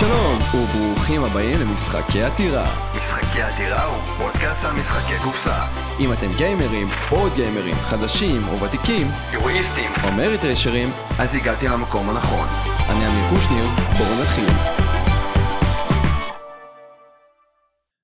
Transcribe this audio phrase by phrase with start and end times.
[0.00, 2.66] שלום, וברוכים הבאים למשחקי עתירה.
[2.96, 5.66] משחקי עתירה הוא פודקאסט על משחקי קופסה.
[6.00, 12.48] אם אתם גיימרים, או גיימרים, חדשים או ותיקים, הירואיסטים, או מריטרשרים, אז הגעתי למקום הנכון.
[12.90, 13.64] אני אמיר קושניר,
[13.98, 14.48] בואו נתחיל.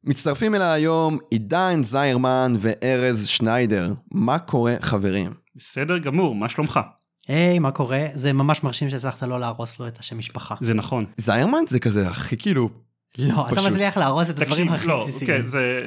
[0.05, 3.93] מצטרפים אליי היום עידן זיירמן וארז שניידר.
[4.13, 5.35] מה קורה חברים?
[5.57, 6.81] בסדר גמור, מה שלומך?
[7.29, 8.07] היי, מה קורה?
[8.15, 10.55] זה ממש מרשים שהצלחת לא להרוס לו את השם משפחה.
[10.61, 11.05] זה נכון.
[11.17, 12.69] זיירמן זה כזה הכי כאילו...
[13.19, 13.71] לא, אתה פשוט.
[13.71, 15.27] מצליח להרוס את הדברים הכי לא, בסיסיים.
[15.43, 15.81] כן, זה...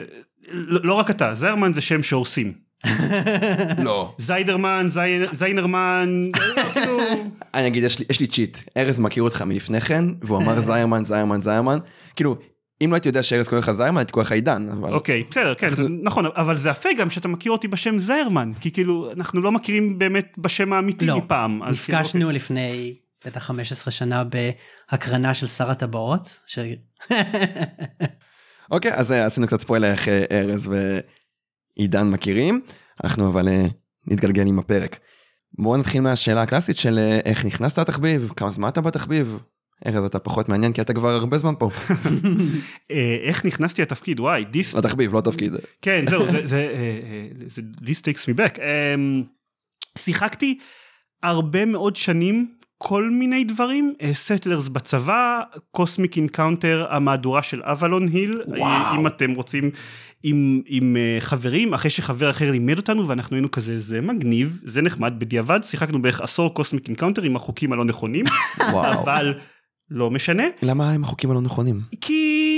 [0.52, 2.53] לא לא רק אתה, זיירמן זה שם שהורסים.
[3.83, 4.16] לא.
[4.17, 6.09] זיידרמן, זי- זיינרמן,
[6.73, 6.97] כאילו...
[7.53, 8.58] אני אגיד, יש לי, יש לי צ'יט.
[8.77, 11.77] ארז מכיר אותך מלפני כן, והוא אמר זיירמן, זיירמן, זיירמן.
[12.16, 12.35] כאילו,
[12.83, 14.69] אם לא הייתי יודע שארז קורא לך זיירמן, הייתי קורא לך עידן.
[14.69, 14.93] אבל...
[14.93, 15.69] אוקיי, בסדר, כן,
[16.03, 19.99] נכון, אבל זה יפה גם שאתה מכיר אותי בשם זיירמן, כי כאילו, אנחנו לא מכירים
[19.99, 21.59] באמת בשם האמיתי לא, מפעם.
[21.59, 26.39] כאילו, נפגשנו לפני בטח 15 שנה בהקרנה של שר הטבעות.
[26.45, 26.59] ש...
[28.71, 30.69] אוקיי, אז אה, עשינו קצת ספוילר איך אה, ארז
[31.77, 32.61] ועידן מכירים.
[33.03, 33.66] אנחנו אבל אה,
[34.08, 34.99] נתגלגל עם הפרק.
[35.59, 39.38] בואו נתחיל מהשאלה הקלאסית של איך נכנסת לתחביב, כמה זמן אתה בתחביב.
[39.88, 41.69] ארז אתה פחות מעניין כי אתה כבר הרבה זמן פה.
[42.91, 44.75] אה, איך נכנסתי לתפקיד, וואי, דיס...
[44.75, 45.53] לתחביב, לא תפקיד.
[45.81, 46.99] כן, זהו, זה, אה,
[47.88, 48.59] אה, takes me back.
[48.59, 49.23] אמ,
[49.97, 50.58] שיחקתי
[51.23, 55.41] הרבה מאוד שנים כל מיני דברים, Settlers בצבא,
[55.72, 58.99] Cosmic Encounter, המהדורה של Avalon Hill, וואו.
[58.99, 59.71] אם אתם רוצים,
[60.23, 64.81] עם, עם אה, חברים, אחרי שחבר אחר לימד אותנו ואנחנו היינו כזה, זה מגניב, זה
[64.81, 68.25] נחמד, בדיעבד שיחקנו בערך עשור Cosmic Encounter עם החוקים הלא נכונים.
[68.93, 69.33] אבל
[69.92, 71.82] לא משנה, למה הם החוקים הלא נכונים?
[72.02, 72.50] כי...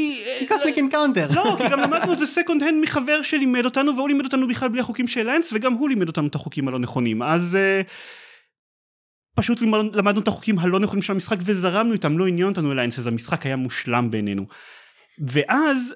[0.47, 1.31] Cosmic Encounter.
[1.31, 4.69] לא, כי גם למדנו את זה second hand מחבר שלימד אותנו, והוא לימד אותנו בכלל
[4.69, 7.23] בלי החוקים של alliance, וגם הוא לימד אותנו את החוקים הלא נכונים.
[7.23, 7.89] אז uh,
[9.35, 9.61] פשוט
[9.93, 13.45] למדנו את החוקים הלא נכונים של המשחק וזרמנו איתם, לא עניין אותנו alliance, אז המשחק
[13.45, 14.45] היה מושלם בעינינו.
[15.27, 15.93] ואז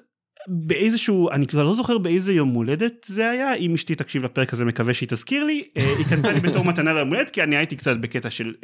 [0.48, 4.64] באיזשהו, אני כבר לא זוכר באיזה יום הולדת זה היה, אם אשתי תקשיב לפרק הזה
[4.64, 7.76] מקווה שהיא תזכיר לי, אה, היא קנתה לי בתור מתנה ליום הולדת, כי אני הייתי
[7.76, 8.54] קצת בקטע של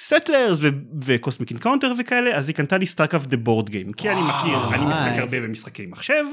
[0.00, 0.58] Settlers
[1.04, 4.74] ו Cosmic Encounter וכאלה, אז היא קנתה לי StarCraft The Board Game, כי אני מכיר,
[4.74, 5.18] אני משחק.
[5.18, 6.24] הרבה במשחקי מחשב,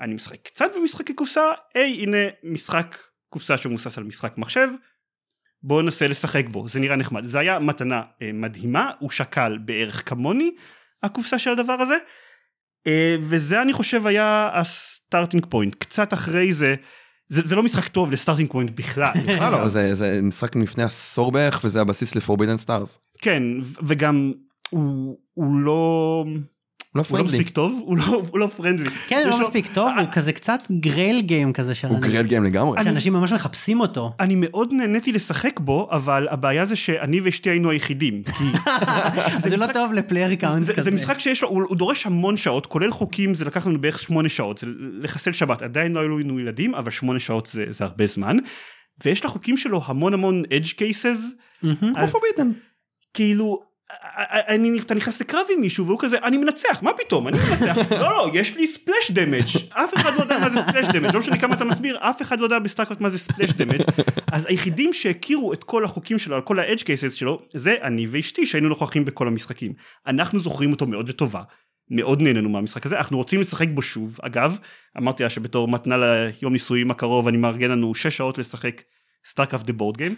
[0.00, 4.68] אני משחק קצת במשחקי קופסה, היי הנה משחק קופסה שמבוסס על משחק מחשב,
[5.62, 7.24] בואו ננסה לשחק בו, זה נראה נחמד.
[7.24, 10.50] זה היה מתנה אה, מדהימה, הוא שקל בערך כמוני,
[11.02, 11.96] הקופסה של הדבר הזה,
[13.20, 15.74] וזה אני חושב היה ה starting point.
[15.74, 16.74] קצת אחרי זה,
[17.28, 19.12] זה, זה לא משחק טוב ל starting point בכלל.
[19.24, 22.98] בכלל לא, זה זה משחק מלפני עשור בערך וזה הבסיס ל Forbidden Stars.
[23.18, 23.42] כן,
[23.82, 24.32] וגם
[24.70, 26.24] הוא, הוא לא...
[26.94, 27.38] לא הוא לא friendly.
[27.38, 28.90] מספיק טוב, הוא לא, הוא לא friendly.
[29.08, 31.96] כן, יש לא לו- אה, מספיק טוב, הוא כזה קצת grail game כזה של הוא
[31.96, 32.84] אנשים- grail game לגמרי.
[32.84, 34.12] שאנשים ממש מחפשים אותו.
[34.20, 38.22] אני מאוד נהניתי לשחק בו, אבל הבעיה זה שאני ואשתי היינו היחידים.
[38.22, 38.44] כי
[39.50, 40.82] זה לא טוב ל player count זה, כזה.
[40.90, 43.98] זה משחק שיש לו, הוא, הוא דורש המון שעות, כולל חוקים, זה לקח לנו בערך
[43.98, 47.84] שמונה שעות, זה לחסל שבת, עדיין לא היו לנו ילדים, אבל שמונה שעות זה, זה
[47.84, 48.36] הרבה זמן.
[49.04, 50.42] ויש לחוקים שלו המון המון
[50.78, 51.18] cases,
[51.62, 51.96] מהמם.
[51.96, 52.52] אז Forbidden.
[53.14, 53.71] כאילו,
[54.48, 58.10] אני, אתה נכנס לקרב עם מישהו והוא כזה, אני מנצח, מה פתאום, אני מנצח, לא
[58.10, 61.38] לא, יש לי splash damage, אף אחד לא יודע מה זה splash damage, לא משנה
[61.38, 63.82] כמה אתה מסביר, אף אחד לא יודע ב StarCraft מה זה splash damage,
[64.32, 68.46] אז היחידים שהכירו את כל החוקים שלו, על כל ה-edge cases שלו, זה אני ואשתי
[68.46, 69.72] שהיינו נוכחים בכל המשחקים.
[70.06, 71.42] אנחנו זוכרים אותו מאוד לטובה,
[71.90, 74.58] מאוד נהנינו מהמשחק הזה, אנחנו רוצים לשחק בו שוב, אגב,
[74.98, 78.82] אמרתי לה שבתור מתנה ליום נישואים הקרוב אני מארגן לנו 6 שעות לשחק
[79.30, 80.14] StarCraft The Board Game.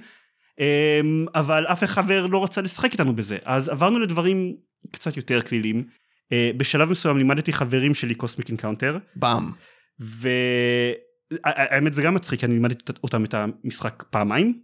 [0.60, 4.56] אמ, אבל אף חבר לא רצה לשחק איתנו בזה אז עברנו לדברים
[4.92, 5.84] קצת יותר קלילים.
[6.32, 9.50] אה, בשלב מסוים לימדתי חברים שלי Cosmic Encounter באמ.
[9.98, 14.60] והאמת זה גם מצחיק אני לימדתי אותם את המשחק פעמיים.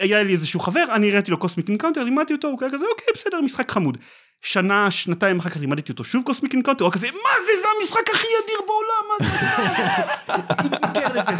[0.00, 3.40] היה לי איזשהו חבר אני הראיתי לו Cosmic Encounter לימדתי אותו הוא כזה אוקיי בסדר
[3.40, 3.98] משחק חמוד.
[4.44, 8.10] שנה שנתיים אחר כך לימדתי אותו שוב Cosmic Encounter הוא כזה מה זה זה המשחק
[8.14, 9.26] הכי אדיר בעולם מה
[11.24, 11.34] זה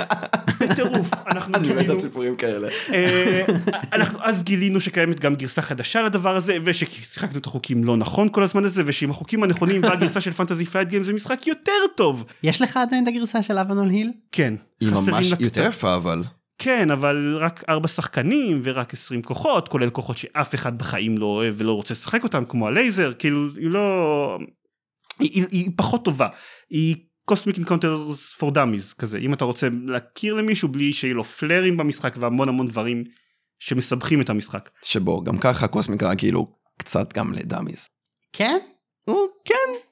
[0.60, 2.68] בטירוף אנחנו אני מת גילינו על סיפורים כאלה.
[2.92, 3.44] אה,
[3.92, 8.42] אנחנו אז גילינו שקיימת גם גרסה חדשה לדבר הזה וששיחקנו את החוקים לא נכון כל
[8.42, 12.62] הזמן הזה ושעם החוקים הנכונים והגרסה של Fantasy Flight Games זה משחק יותר טוב יש
[12.62, 14.12] לך עדיין את הגרסה של Avalon Hill?
[14.32, 15.66] כן היא ממש יותר.
[15.68, 16.22] יפה אבל.
[16.58, 21.54] כן אבל רק ארבע שחקנים ורק 20 כוחות כולל כוחות שאף אחד בחיים לא אוהב
[21.58, 24.38] ולא רוצה לשחק אותם כמו הלייזר כאילו היא לא
[25.18, 26.28] היא, היא, היא פחות טובה
[26.70, 31.76] היא Cosmic Encounter for dummies כזה אם אתה רוצה להכיר למישהו בלי שיהיה לו flare־ים
[31.76, 33.04] במשחק והמון המון דברים
[33.58, 34.70] שמסבכים את המשחק.
[34.82, 37.88] שבו גם ככה Cosmic ראה כאילו קצת גם ל dummies.
[38.32, 38.58] כן?
[39.06, 39.83] הוא כן.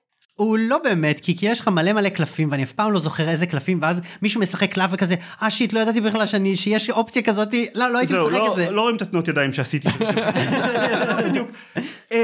[0.42, 3.28] הוא לא באמת, כי, כי יש לך מלא מלא קלפים, ואני אף פעם לא זוכר
[3.28, 7.22] איזה קלפים, ואז מישהו משחק קלף וכזה, אה shit, לא ידעתי בכלל שאני, שיש אופציה
[7.22, 8.70] כזאתי, לא, לא הייתי משחק לא, את זה.
[8.70, 9.88] לא רואים את התנועות ידיים שעשיתי.
[10.00, 11.48] לא, בדיוק.
[12.12, 12.16] אמ,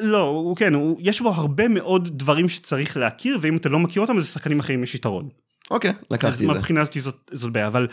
[0.00, 4.02] לא, הוא כן, הוא- יש בו הרבה מאוד דברים שצריך להכיר, ואם אתה לא מכיר
[4.02, 5.28] אותם, אז לשחקנים אחרים יש יתרון.
[5.70, 6.46] אוקיי, אז לקחתי את זה.
[6.46, 7.86] מהבחינה הזאת זאת, זאת בעיה, אבל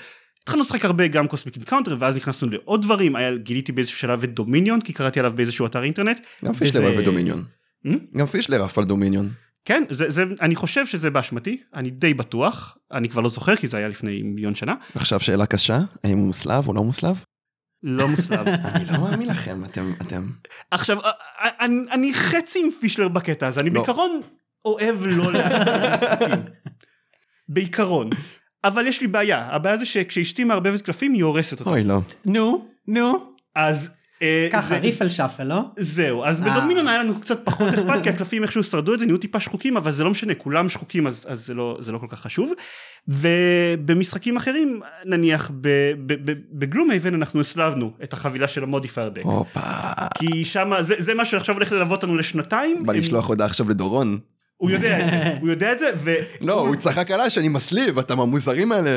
[0.44, 4.34] התחלנו לשחק הרבה גם Cosmic Encounter, ואז נכנסנו לעוד דברים, היה, גיליתי באיזשהו שלב את
[4.34, 6.20] Dominion, כי קראתי עליו באיזשהו אתר אינטרנט.
[6.46, 7.44] גם פישלר וזה- אוהב את דומיניון.
[7.88, 8.18] Hmm?
[8.18, 9.30] גם פישלר עף על דומיניון.
[9.66, 13.68] כן, זה, זה, אני חושב שזה באשמתי, אני די בטוח, אני כבר לא זוכר כי
[13.68, 17.24] זה היה לפני מיליון שנה, עכשיו שאלה קשה, האם הוא מסולב או לא מסולב?
[17.84, 18.48] לא מוסלב.
[18.76, 20.26] אני לא מאמין לכם, אתם, אתם...
[20.72, 23.82] עכשיו, א- א- אני, אני חצי עם פישלר בקטע הזה, אני לא.
[23.82, 24.22] בעיקרון
[24.66, 26.32] אוהב לא להסתכל.
[27.50, 28.10] בעיקרון.
[28.64, 31.70] אבל יש לי בעיה, הבעיה זה שכשאשתי מערבבת קלפים היא הורסת אותם.
[31.70, 32.00] אוי לא.
[32.26, 33.90] נו, נו, אז...
[34.22, 35.62] אה, ככה, זה- ריפל שפל, לא?
[35.80, 36.58] זהו, אז אה.
[36.58, 39.78] בדומיניון היה לנו קצת פחות אכפת, כי הקלפים איכשהו שרדו את זה, נהיו טיפה שחוקים,
[39.78, 42.52] אבל זה לא משנה, כולם שחוקים, אז, אז זה, לא, זה לא כל כך חשוב.
[43.08, 45.68] ובמשחקים אחרים, נניח ב-
[46.06, 49.22] ב- ב- ב Gloomhaven אנחנו סילבנו את החבילה של ה modifier deck.
[49.24, 49.60] הופה.
[50.18, 52.84] כי שם זה, זה מה שעכשיו הולך ללוות אותנו לשנתיים.
[52.86, 54.20] בא לשלוח הודעה עכשיו לדורון.
[54.58, 55.92] הוא יודע את זה, הוא יודע את זה,
[56.42, 58.96] לא, הוא צחק עליי שאני מסליב, אתה מהמוזרים האלה.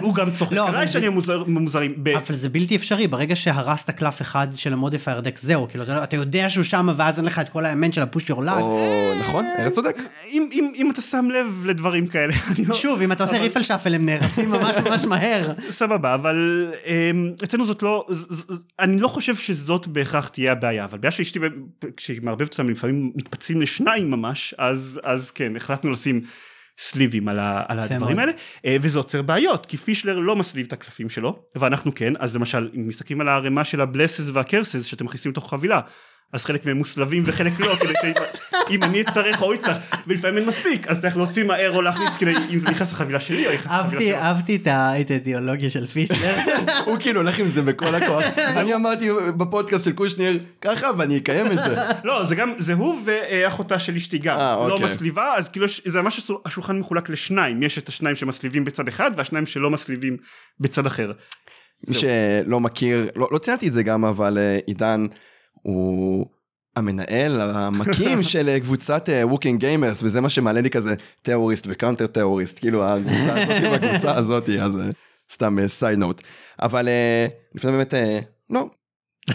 [0.00, 1.94] והוא גם צוחק לא, עליי שאני המוזר- מוזרים.
[1.96, 5.84] ב- אבל זה בלתי אפשרי, ברגע שהרסת קלף אחד של ה modifier deck, זהו, כאילו,
[5.84, 8.42] אתה- אתה יודע שהוא שם, ואז אין לך את כל האמן של ה push your
[8.44, 8.60] luck.
[8.60, 8.80] או,
[9.20, 9.96] נכון, ארץ צודק.
[10.32, 12.32] אם, אתה שם לב לדברים כאלה,
[12.68, 12.74] לא...
[12.74, 15.52] שוב, אם אתה עושה ריפל שפל, הם נהרסים ממש ממש מהר.
[15.70, 18.06] סבבה, אבל אמ, אצלנו זאת לא,
[18.80, 21.38] אני לא חושב שזאת בהכרח תהיה הבעיה, אבל הבעיה שאשתי,
[21.96, 26.20] כשהיא מערבבת אותם לפעמים מתפצלים לשניים ממש, אז, אז כן, החלטנו לשים
[26.78, 28.28] סליבים על, ה, על הדברים מאוד.
[28.28, 28.32] האלה,
[28.66, 32.70] אה, וזה עוצר בעיות, כי פישלר לא מסליב את הקלפים שלו, ואנחנו כן, אז למשל,
[32.74, 35.80] אם מסתכלים על הערימה של הבלסס והקרסס שאתם מכניסים לתוך חבילה,
[36.32, 39.76] אז חלק מהם מוסלבים וחלק לא, כדי שאם אני אצטרך או הוא יצטרך,
[40.06, 43.46] ולפעמים אין מספיק, אז צריך להוציא מהר או להכניס כדי, אם זה נכנס לחבילה שלי
[43.46, 44.14] או נכנס לחבילה שלו.
[44.14, 44.66] אהבתי את
[45.10, 46.34] האידיאולוגיה של פישלר.
[46.86, 48.24] הוא כאילו הולך עם זה בכל הכוח.
[48.38, 51.76] אני אמרתי בפודקאסט של קושניר ככה ואני אקיים את זה.
[52.04, 54.94] לא זה גם זה הוא ואחותה של אשתי גם אה, לא אוקיי.
[54.94, 59.46] מסליבה אז כאילו זה ממש השולחן מחולק לשניים יש את השניים שמסליבים בצד אחד והשניים
[59.46, 60.16] שלא מסליבים
[60.60, 61.12] בצד אחר.
[61.88, 65.06] מי שלא מכיר, לא, לא ציינתי את זה גם, אבל אה, עידן
[65.62, 66.26] הוא
[66.76, 72.06] המנהל המקים של אה, קבוצת Walking Gamers, וזה מה שמעלה לי כזה טרוריסט ו counter
[72.06, 74.86] terrorist, כאילו הקבוצה הזאת והקבוצה הזאת, אז אה,
[75.32, 76.20] סתם side note.
[76.62, 78.18] אבל אה, לפני באמת, אה,
[78.50, 78.66] לא,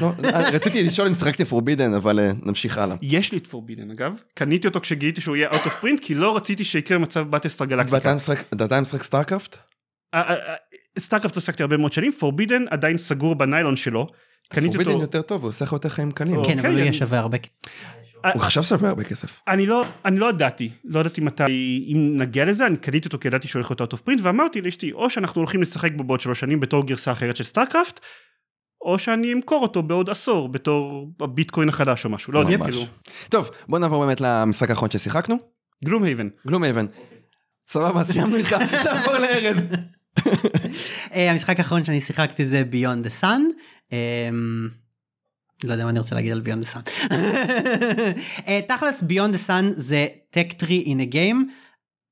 [0.01, 2.95] לא, אה, רציתי לשאול אם שחקתי Forbidden, אבל אה, נמשיך הלאה.
[3.01, 6.35] יש לי את Forbidden אגב קניתי אותו כשגיליתי שהוא יהיה out of print כי לא
[6.38, 8.15] רציתי שיקרה מצב Battlestar Galactica.
[8.15, 9.01] משחק- אתה עדיין משחק?
[10.99, 14.07] StarCraft לא עסקתי הרבה מאוד שנים Forbidden עדיין סגור בניילון שלו.
[14.49, 16.35] קניתי Forbidden אותו יותר טוב, הוא עושה לך יותר חיים קלים.
[16.35, 17.51] אוקיי, כן, אבל הוא אני- יהיה שווה הרבה כסף.
[18.33, 19.39] הוא חשב שווה הרבה כסף.
[19.47, 21.44] אני לא אני לא ידעתי לא ידעתי מתי
[21.94, 24.61] אם נגיע לזה אני קניתי אותו כי ידעתי שהוא הולך להיות out of print ואמרתי
[24.61, 27.99] לאשתי או שאנחנו הולכים לשחק בו בעוד שלוש שנים בתור גרסה אחרת של StarCraft
[28.81, 32.57] או שאני אמכור אותו בעוד עשור בתור הביטקוין החדש או משהו לא יודע.
[32.63, 32.85] כאילו
[33.29, 35.35] טוב, בוא נעבור באמת למשחק האחרון ששיחקנו.
[35.85, 36.85] Gloomhaven Gloomhaven.
[37.69, 38.53] סבבה, סיימנו איתך,
[38.85, 39.63] נעבור לארז.
[41.13, 43.41] אה, המשחק האחרון שאני שיחקתי זה Beyond the Sun.
[45.63, 46.81] לא יודע מה אני רוצה להגיד על Beyond the Sun.
[48.67, 51.51] תכלס Beyond the Sun זה tech tree in game.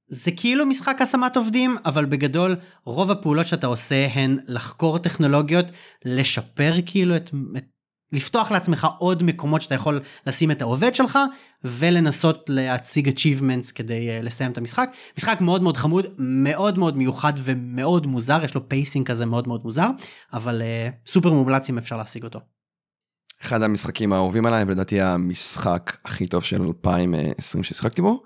[0.07, 5.65] זה כאילו משחק השמת עובדים אבל בגדול רוב הפעולות שאתה עושה הן לחקור טכנולוגיות
[6.05, 7.65] לשפר כאילו את, את
[8.11, 11.19] לפתוח לעצמך עוד מקומות שאתה יכול לשים את העובד שלך
[11.63, 14.89] ולנסות להציג achievements כדי uh, לסיים את המשחק.
[15.17, 19.61] משחק מאוד מאוד חמוד, מאוד מאוד מיוחד ומאוד מוזר, יש לו pacing כזה מאוד מאוד
[19.63, 19.87] מוזר,
[20.33, 22.39] אבל uh, סופר מומלץ אם אפשר להשיג אותו.
[23.41, 28.23] אחד המשחקים האהובים עליי, ולדעתי המשחק הכי טוב של 2020 ששיחקתי בו.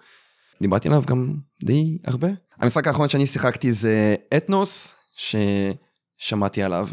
[0.61, 2.27] דיברתי עליו גם די הרבה.
[2.57, 6.87] המשחק האחרון שאני שיחקתי זה Ethnos, ששמעתי עליו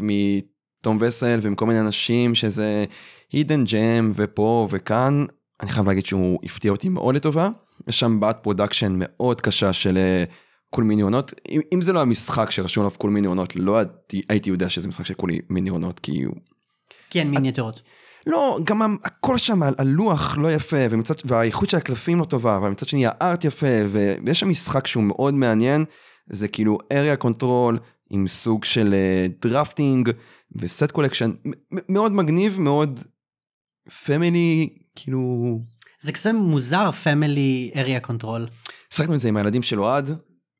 [0.79, 2.85] מ Tom Vasel ומכל מיני אנשים שזה
[3.31, 5.25] hidden gem ופה וכאן.
[5.61, 7.49] אני חייב להגיד שהוא הפתיע אותי מאוד לטובה.
[7.87, 10.23] יש שם bad production מאוד קשה של אה,
[10.69, 11.33] Cool Mini or Not.
[11.49, 14.69] אם, אם זה לא המשחק שרשום עליו Cool Mini or Not, לא הייתי, הייתי יודע
[14.69, 16.35] שזה משחק של Cool Mini or Not, כי הוא
[17.09, 17.81] כן, מיניאטורות.
[18.27, 22.87] לא, גם הכל שם, הלוח לא יפה, ומצד, והאיכות של הקלפים לא טובה, אבל מצד
[22.87, 25.85] שני ה art יפה, ויש שם משחק שהוא מאוד מעניין,
[26.29, 27.77] זה כאילו area control
[28.09, 28.95] עם סוג של
[29.41, 30.11] drafting
[30.55, 31.31] ו set collection,
[31.71, 32.99] מאוד מגניב, מאוד
[34.05, 35.59] family, כאילו...
[36.01, 38.47] זה כזה מוזר family area control.
[38.93, 40.09] שחקנו את זה עם הילדים של אוהד,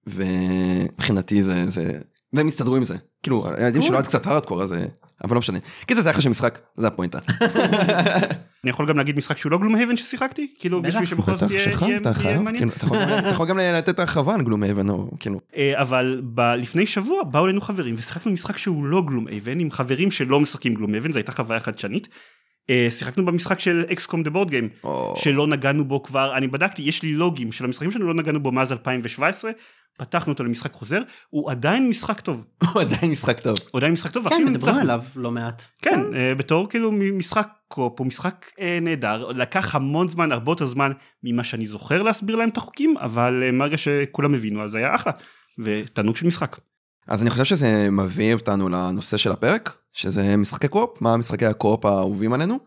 [0.08, 2.00] ומבחינתי זה, זה
[2.34, 2.96] והם הסתדרו עם זה.
[3.24, 4.74] כאילו, הילדים שלו עד קצת הארדקור, אז...
[4.74, 4.86] אה,
[5.24, 5.60] אבל לא משנה.
[5.86, 7.20] קיצר, זה היה חשוב משחק, זה הפואנטה.
[8.68, 10.48] אני יכול גם להגיד משחק שהוא לא Gloomhaven ששיחקתי?
[10.60, 10.82] כאילו.
[10.82, 11.74] בשביל שבכל זאת יהיה
[12.40, 12.70] מעניין.
[12.70, 12.72] כאילו,
[13.20, 15.40] אתה יכול גם- לתת הרחבה על Gloom או כאילו.
[15.56, 16.22] אה, אבל
[16.58, 20.74] לפני שבוע באו אלינו חברים ושיחקנו משחק שהוא לא גלום אבן עם חברים שלא משחקים
[20.74, 22.08] גלום אבן זו הייתה חוויה חדשנית.
[22.70, 24.70] אה, שיחקנו במשחק של אקסקום דה בורד גיים
[25.16, 28.52] שלא נגענו בו כבר אני בדקתי יש לי לוגים של המשחקים שלנו לא נגענו בו
[28.52, 29.52] מאז 2017
[29.98, 32.44] פתחנו אותו למשחק חוזר הוא עדיין משחק טוב
[32.74, 33.58] הוא עדיין משחק טוב.
[33.72, 34.76] הוא עדיין משחק טוב כן, מדברים.
[34.76, 35.64] עליו לא מעט.
[35.82, 40.66] כן אה, בתור כאילו משחק קופ הוא משחק אה, נהדר לקח המון זמן הרבה יותר
[40.66, 40.92] זמן
[41.24, 45.14] ממה שאני זוכר להסביר להם את החוקים אבל אה, מהרגע שכולם הבינו אז היה אחלה
[45.60, 46.58] ותענוג של משחק.
[47.08, 51.86] אז אני חושב שזה מביא אותנו לנושא של הפרק, שזה משחקי קו-אופ, מה משחקי הקו-אופ
[51.86, 52.60] האהובים עלינו,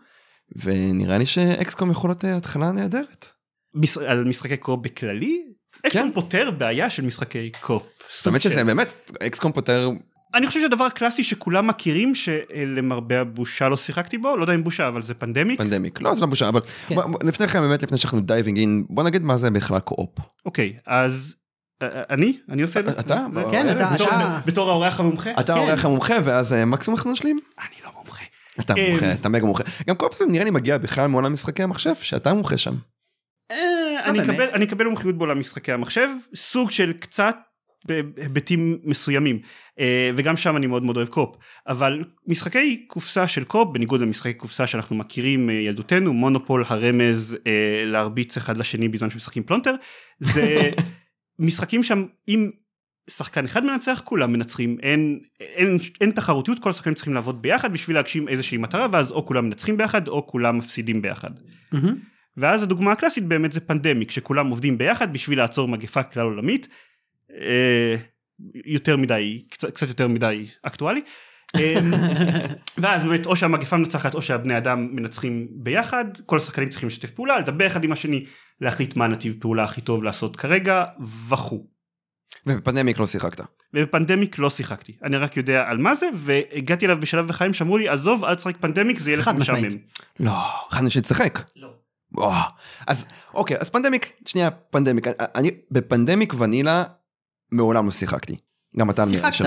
[0.63, 3.27] ונראה לי שאקסקום יכול להיות אה, התחלה נהדרת.
[3.75, 5.43] מש- על משחקי קופ בכללי?
[5.87, 6.13] אקסקום כן.
[6.15, 7.51] פותר בעיה של משחקי.
[8.09, 9.91] סוג האמת של- שזה באמת, אקסקום פותר,
[10.35, 14.89] אני חושב שהדבר הקלאסי שכולם מכירים שלמרבה הבושה לא שיחקתי בו לא יודע אם בושה
[14.89, 16.95] אבל זה פנדמיק פנדמיק, לא זה לא בושה, אבל כן.
[16.95, 20.11] בוא- בוא- לפני כן באמת, לפני שאנחנו diving in, בוא נגיד מה זה בכלל co-op.
[20.47, 21.40] אוקיי אז אה, אה,
[21.83, 23.27] אני אני עושה את זה אתה?
[23.33, 25.59] בוא, כן, ארז, אתה- בתור- האורח המומחה אתה כן.
[25.59, 27.39] האורח המומחה, ואז אה, מקסימום אנחנו נשלים.
[27.59, 28.25] אני לא מומחה.
[28.61, 29.65] אתה אה, מומחה, אתה מגה מומחה.
[29.89, 32.75] גם זה נראה לי מגיע בכלל מעולם משחקי המחשב, שאתה מומחה שם.
[33.51, 34.05] אה,
[34.55, 34.65] אני.
[34.65, 37.37] אקבל מומחיות בעולם משחקי המחשב סוג של קצת
[37.87, 39.39] בהיבטים מסוימים
[39.81, 41.37] אה, וגם שם אני מאוד מאוד אוהב co-op
[41.69, 48.37] אבל משחקי קופסה של co-op בניגוד למשחקי קופסה שאנחנו מכירים מילדותנו מונופול הרמז אה, להרביץ
[48.37, 49.75] אחד לשני בזמן שמשחקים פלונטר
[50.21, 50.71] זה
[51.41, 52.51] משחקים שם אם
[53.11, 57.97] שחקן אחד מנצח כולם מנצחים אין, אין, אין תחרותיות כל השחקנים צריכים לעבוד ביחד בשביל
[57.97, 61.31] להגשים איזושהי מטרה ואז או כולם מנצחים ביחד או כולם מפסידים ביחד.
[61.73, 61.97] מהמם.
[62.37, 66.69] ואז הדוגמה הקלאסית באמת זה פנדמיק שכולם עובדים ביחד בשביל לעצור מגפה כלל עולמית.
[67.41, 67.97] אה,
[68.67, 71.01] יותר מדי קצת, קצת יותר מדי אקטואלי.
[71.57, 71.81] אה,
[72.83, 77.39] ואז באמת או שהמגפה מנצחת או שהבני אדם מנצחים ביחד כל השחקנים צריכים לשתף פעולה
[77.39, 78.25] לדבר אחד עם השני
[78.61, 80.85] להחליט מה נתיב פעולה הכי טוב לעשות כרגע
[81.29, 81.67] וכו'.
[82.47, 83.41] וב Pandemic לא שיחקת.
[83.75, 87.79] וב Pandemic לא שיחקתי אני רק יודע על מה זה והגעתי אליו בשלב בחיים שאמרו
[87.79, 89.59] לי עזוב אל תשחק Pandemic זה יהיה לך חד משעמם.
[89.67, 89.83] משמעית.
[90.21, 90.33] לא,
[90.71, 91.43] חשבתי שתשחק.
[91.57, 91.69] לא.
[92.13, 92.43] וואו.
[92.87, 95.07] אז אוקיי, אז Pandemic, שנייה, Pandemic.
[95.35, 96.85] אני ב Pandemic vanilla
[97.53, 98.37] מעולם לא שיחקתי.
[98.77, 99.45] גם אתה שיחקת.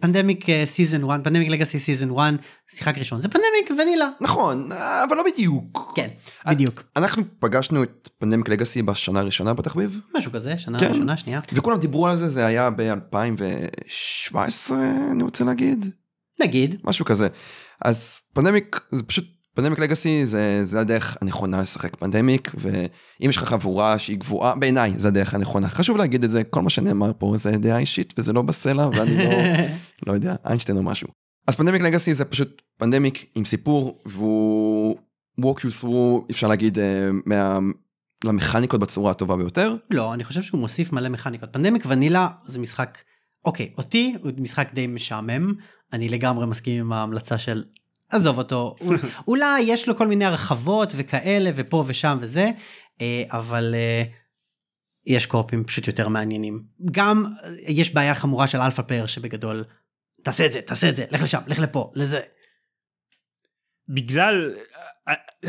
[0.00, 2.34] Pandemic Season 1, Pandemic Legacy Season 1,
[2.68, 4.06] שיחק ראשון, זה פנדמיק ונילה.
[4.20, 5.92] נכון, אבל לא בדיוק.
[5.94, 6.08] כן,
[6.48, 6.82] בדיוק.
[6.96, 10.90] אנחנו פגשנו את פנדמיק לגאסי בשנה הראשונה בתחביב, משהו כזה, שנה כן.
[10.90, 11.40] ראשונה, שנייה.
[11.52, 14.72] וכולם דיברו על זה, זה היה ב-2017,
[15.12, 15.90] אני רוצה להגיד,
[16.40, 17.28] נגיד, משהו כזה.
[17.84, 23.44] אז פנדמיק, זה פשוט, פנדמיק לגאסי זה, זה הדרך הנכונה לשחק פנדמיק, ואם יש לך
[23.44, 25.68] חבורה שהיא גבוהה, בעיניי זה הדרך הנכונה.
[25.68, 29.16] חשוב להגיד את זה, כל מה שנאמר פה זה דעה אישית וזה לא בסלע, ואני
[29.16, 29.30] לא,
[30.06, 31.08] לא יודע, איינשטיין או משהו.
[31.46, 34.96] אז פנדמיק לגאסי זה פשוט פנדמיק עם סיפור, והוא
[35.40, 37.58] walk you through, אפשר להגיד, אה, מה...
[38.24, 39.76] למכניקות בצורה הטובה ביותר.
[39.90, 41.52] לא, אני חושב שהוא מוסיף מלא מכניקות.
[41.52, 42.98] פנדמיק ונילה זה משחק,
[43.44, 45.52] אוקיי, אותי הוא משחק די משעמם,
[45.92, 47.64] אני לגמרי מסכים עם ההמלצה של
[48.10, 48.98] עזוב אותו, אול-
[49.28, 52.50] אולי יש לו כל מיני הרחבות וכאלה ופה ושם וזה,
[53.00, 54.02] אה, אבל אה,
[55.06, 56.62] יש co-op ים פשוט יותר מעניינים.
[56.90, 59.64] גם אה, יש בעיה חמורה של alpha player שבגדול,
[60.22, 62.20] תעשה את זה, תעשה את זה, לך לשם, לך לפה, לזה.
[63.88, 64.54] בגלל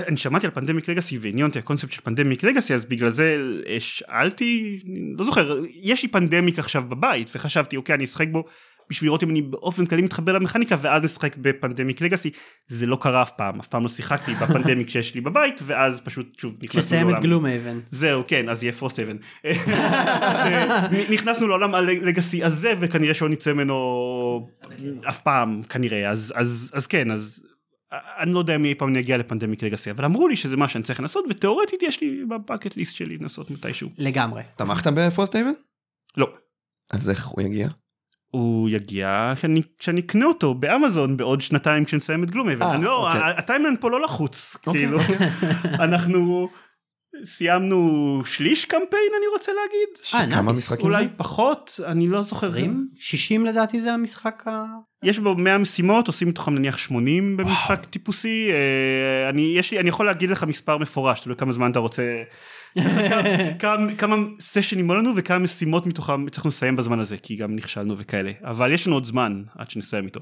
[0.07, 3.37] אני שמעתי על Pandemic Legacy ועניין אותי הקונספט של Pandemic Legacy אז בגלל זה
[3.79, 4.79] שאלתי
[5.17, 8.43] לא זוכר יש לי Pandemic עכשיו בבית וחשבתי אוקיי אני אשחק בו
[8.91, 12.29] בשביל לראות אם אני באופן כללי מתחבר למכניקה ואז נשחק ב Pandemic Legacy
[12.67, 16.01] זה לא קרה אף פעם אף פעם לא שיחקתי ב Pandemic שיש לי בבית ואז
[16.01, 17.23] פשוט שוב נכנסנו כשתסיים את לעולם.
[17.23, 17.79] Gloomhaven.
[17.91, 19.17] זהו כן אז יהיה Frosthaven
[21.13, 24.49] נכנסנו לעולם ה legacy הזה וכנראה שלא נצא ממנו
[25.09, 27.43] אף פעם כנראה אז אז אז כן אז
[27.91, 30.67] אני לא יודע אם אי פעם נגיע ל Pandemic Legacy אבל אמרו לי שזה מה
[30.67, 34.43] שאני צריך לנסות ותאורטית יש לי ב bucket list שלי לנסות מתישהו לגמרי.
[34.57, 35.53] תמכת ב Frosthaven?
[36.17, 36.33] לא
[36.91, 37.67] אז איך הוא יגיע?
[38.31, 42.61] הוא יגיע כשאני, כשאני אקנה אותו באמזון בעוד שנתיים כשנסיים את Gloomhaven.
[42.61, 43.21] אה, לא, אוקיי.
[43.21, 44.57] ה- ה timeline פה לא לחוץ.
[44.67, 44.99] אוקיי, כאילו,
[45.79, 46.49] אנחנו
[47.23, 49.89] סיימנו שליש קמפיין אני רוצה להגיד.
[50.13, 50.57] אה, נייס.
[50.57, 51.09] משחקים אולי זה?
[51.17, 52.47] פחות, אני לא זוכר.
[52.47, 52.87] 20?
[52.99, 54.65] 60 לדעתי זה המשחק ה...
[55.03, 58.49] יש בו 100 משימות, עושים מתוכם נניח 80 במשחק טיפוסי.
[58.51, 62.03] אה, אני, יש לי, אני יכול להגיד לך מספר מפורש, תלוי כמה זמן אתה רוצה.
[63.09, 67.55] כמה, כמה, כמה סשנים היו לנו וכמה משימות מתוכם הצלחנו לסיים בזמן הזה, כי גם
[67.55, 68.31] נכשלנו וכאלה.
[68.43, 70.19] אבל יש לנו עוד זמן עד שנסיים איתו.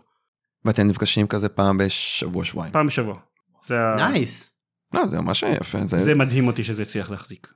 [0.66, 2.74] ואתם נפגשים כזה פעם בשבוע שבועיים.
[2.74, 3.20] פעם בשבוע.
[3.66, 3.98] זה, ה...
[4.94, 5.80] לא זה ממש יפה.
[5.86, 6.04] זה...
[6.04, 7.48] זה מדהים אותי שזה הצליח להחזיק.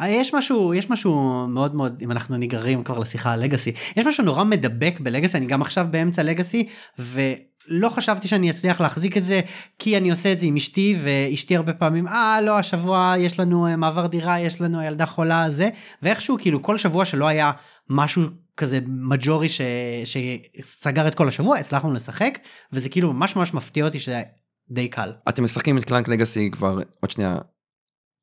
[0.00, 4.06] אה, יש משהו יש משהו מאוד מאוד אם אנחנו נגררים כבר לשיחה על לגאסי יש
[4.06, 6.66] משהו נורא מדבק בלגאסי אני גם עכשיו באמצע לגאסי
[6.98, 9.40] ולא חשבתי שאני אצליח להחזיק את זה
[9.78, 13.66] כי אני עושה את זה עם אשתי ואשתי הרבה פעמים אה לא השבוע יש לנו
[13.66, 15.68] אה, מעבר דירה יש לנו ילדה חולה זה
[16.02, 17.52] ואיכשהו כאילו כל שבוע שלא היה
[17.90, 18.22] משהו
[18.56, 19.60] כזה מג'ורי ש...
[20.04, 22.38] שסגר את כל השבוע הצלחנו לשחק
[22.72, 24.22] וזה כאילו ממש ממש מפתיע אותי שזה
[24.70, 25.12] די קל.
[25.28, 27.38] אתם משחקים את Clank Legacy כבר עוד שנייה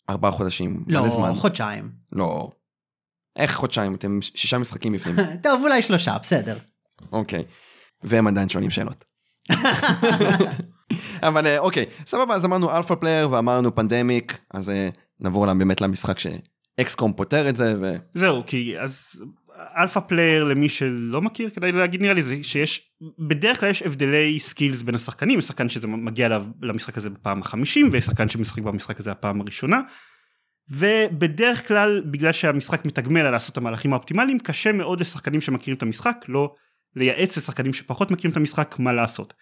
[0.10, 0.84] ארבעה חודשים.
[0.88, 1.34] לא.
[1.36, 1.91] חודשיים.
[2.12, 2.50] לא.
[3.36, 3.96] איך חודשיים?
[3.96, 5.15] אתם שישה משחקים בפנים.
[5.43, 6.58] טוב אולי שלושה בסדר.
[7.12, 7.43] אוקיי.
[8.03, 9.05] והם עדיין שואלים שאלות.
[11.27, 16.17] אבל אה, אוקיי, סבבה, אז אמרנו alpha player ואמרנו Pandemic, אז אה, נעבור באמת למשחק
[16.19, 17.96] ש XCOM פותר את זה, ו...
[18.13, 19.01] זהו כי אז
[19.77, 24.39] alpha player למי שלא מכיר כדאי להגיד נראה לי זה שיש בדרך כלל יש הבדלי
[24.39, 29.41] skills בין השחקנים שחקן שזה מגיע למשחק הזה בפעם החמישים ושחקן שמשחק במשחק הזה הפעם
[29.41, 29.81] הראשונה.
[30.69, 35.83] ובדרך כלל בגלל שהמשחק מתגמל על לעשות את המהלכים האופטימליים קשה מאוד לשחקנים שמכירים את
[35.83, 36.55] המשחק לא
[36.95, 39.33] לייעץ לשחקנים שפחות מכירים את המשחק מה לעשות.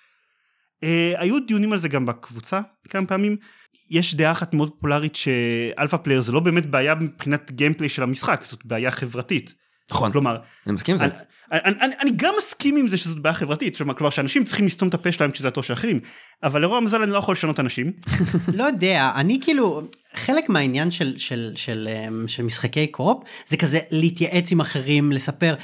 [0.86, 0.88] Uh,
[1.21, 3.38] היו דיונים על זה גם בקבוצה כמה פעמים
[3.89, 8.03] יש דעה אחת מאוד פופולרית ש alpha player זה לא באמת בעיה מבחינת gameplay של
[8.03, 9.53] המשחק זאת בעיה חברתית.
[9.91, 11.06] נכון, כלומר אני מסכים עם זה.
[11.51, 14.94] אני, אני, אני, גם מסכים עם זה שזאת בעיה חברתית כלומר שאנשים צריכים לסתום את
[14.94, 16.00] הפה שלהם כשזה התור של אחרים
[16.44, 17.94] אבל לרוע המזל אני לא יכול לשנות אנשים
[18.58, 19.82] לא יודע אני כאילו
[20.13, 23.17] חלק מהעניין של של של אמ, של משחקי co-op
[23.48, 25.56] זה כזה להתייעץ עם אחרים לספר.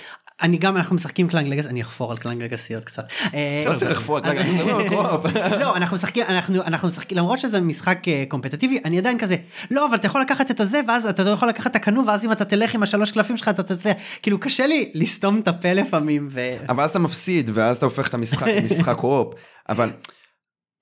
[0.43, 3.07] אני גם אנחנו משחקים Clank Legacy אני אחפור על Clank Legacy עוד קצת.
[3.33, 5.25] אה, לא צריך לחפור, אני מדבר על co-op.
[5.61, 9.35] לא אנחנו משחקים אנחנו אנחנו משחקים למרות שזה משחק אה, קומפטטיבי אני עדיין כזה
[9.71, 12.25] לא אבל אתה יכול לקחת את הזה ואז אתה לא יכול לקחת את הקנו ואז
[12.25, 15.73] אם אתה תלך עם השלוש קלפים שלך אתה תצליח כאילו קשה לי לסתום את הפה
[15.73, 16.29] לפעמים.
[16.69, 19.33] אבל אז אתה מפסיד, ואז אתה הופך את המשחק למשחק co-op.
[19.69, 19.89] אבל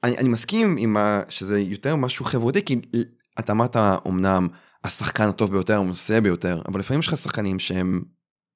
[0.03, 0.97] אני, מסכים עם.
[1.29, 2.79] שזה יותר משהו חברותי, כי
[3.39, 3.75] אתה אמרת
[4.07, 4.47] אמנם
[4.83, 8.01] השחקן הטוב ביותר, המנוסה ביותר, אבל לפעמים יש לך שחקנים שהם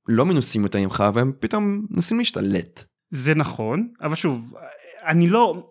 [0.07, 2.83] לא מנוסים יותר ממך, והם פתאום מנסים להשתלט.
[3.11, 4.53] זה נכון אבל שוב
[5.05, 5.67] אני לא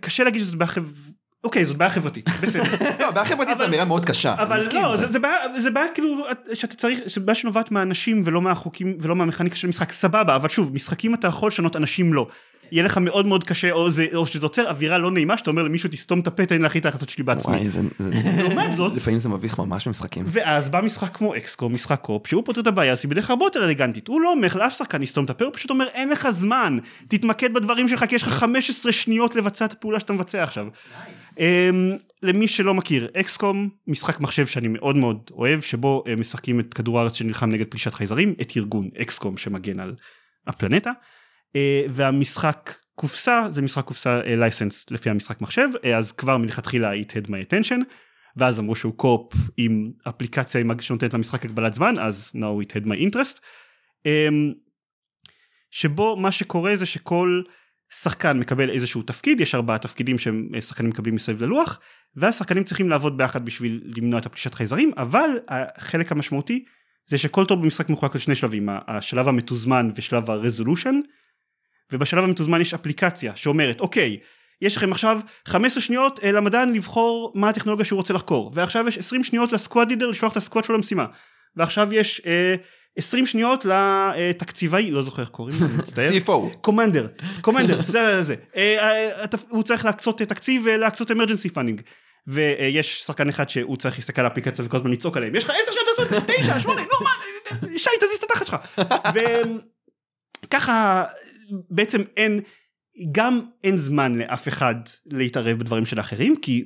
[0.00, 1.12] קשה להגיד שזאת בעיה חברתית
[1.44, 2.62] אוקיי זאת בעיה חברתית בסדר
[3.00, 4.34] לא, בעיה חברתית זו אמירה מאוד קשה.
[4.42, 8.94] אבל לא זה בעיה זה בעיה כאילו שאתה צריך זה בעיה שנובעת מהאנשים ולא מהחוקים
[9.00, 12.26] ולא מהמכניקה של המשחק סבבה אבל שוב משחקים אתה יכול לשנות אנשים לא.
[12.72, 15.62] יהיה לך מאוד מאוד קשה או זה או שזה יוצר אווירה לא נעימה שאתה אומר
[15.62, 17.54] למישהו תסתום את הפה תן לי להחליט את ההחלטות שלי בעצמי.
[17.54, 17.80] וואי, זה...
[17.98, 20.24] זה- לעומת זאת לפעמים זה מביך ממש במשחקים.
[20.26, 23.34] ואז בא משחק כמו אקסקום משחק קופ שהוא פותר את הבעיה אז היא בדרך כלל
[23.34, 26.08] הרבה יותר אלגנטית הוא לא אומר לאף שחקן לסתום את הפה הוא פשוט אומר אין
[26.08, 30.42] לך זמן תתמקד בדברים שלך כי יש לך 15 שניות לבצע את הפעולה שאתה מבצע
[30.42, 30.66] עכשיו.
[31.30, 31.42] Um,
[32.22, 36.98] למי שלא מכיר אקסקום משחק מחשב שאני מאוד מאוד אוהב שבו uh, משחקים את כדור
[36.98, 39.94] הארץ שנלחם נגד פלישת חייזרים את ארגון אקסקום שמגן על
[40.46, 40.90] הפלנטה
[41.90, 47.26] והמשחק קופסה זה משחק קופסה לייסנס לפי המשחק מחשב uh, אז כבר מלכתחילה it had
[47.26, 47.84] my attention
[48.36, 53.10] ואז אמרו שהוא קופ עם אפליקציה שנותנת למשחק הגבלת זמן אז now it had my
[53.10, 53.38] interest.
[54.06, 54.54] Um,
[55.70, 57.42] שבו מה שקורה זה שכל
[58.00, 61.80] שחקן מקבל איזשהו תפקיד יש ארבעה תפקידים ששחקנים מקבלים מסביב ללוח
[62.16, 66.64] והשחקנים צריכים לעבוד ביחד בשביל למנוע את הפלישת חייזרים אבל החלק המשמעותי
[67.06, 71.00] זה שכל טוב במשחק מחולק לשני שלבים השלב המתוזמן ושלב הרזולושן
[71.92, 74.18] ובשלב המתוזמן יש אפליקציה שאומרת אוקיי
[74.62, 78.52] יש לכם עכשיו 15 שניות אה, למדען לבחור מה הטכנולוגיה שהוא רוצה לחקור.
[78.54, 81.06] ועכשיו יש 20 שניות ל squad leader לשלוח את ה squad שלו למשימה.
[81.56, 82.54] ועכשיו יש אה,
[82.96, 86.10] 20 שניות לתקציבאי לא זוכר איך קוראים לו מצטער.
[86.10, 86.56] CFO.
[86.60, 87.08] commander
[87.40, 91.80] commander זה זה אה, אה, הוא צריך להקצות תקציב ולהקצות emergency funding
[92.26, 95.34] ויש שחקן אחד שהוא צריך להסתכל על האפליקציה וכל הזמן לצעוק עליהם.
[95.34, 97.10] יש לך 10 שניות לעשות את זה 9 8 נו מה?
[97.78, 98.56] שי תזיז את התחת שלך.
[100.44, 101.04] וככה
[101.70, 102.40] בעצם אין
[103.12, 104.74] גם אין זמן לאף אחד
[105.06, 106.64] להתערב בדברים של האחרים כי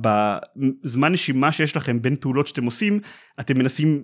[0.00, 3.00] בזמן נשימה שיש לכם בין פעולות שאתם עושים
[3.40, 4.02] אתם מנסים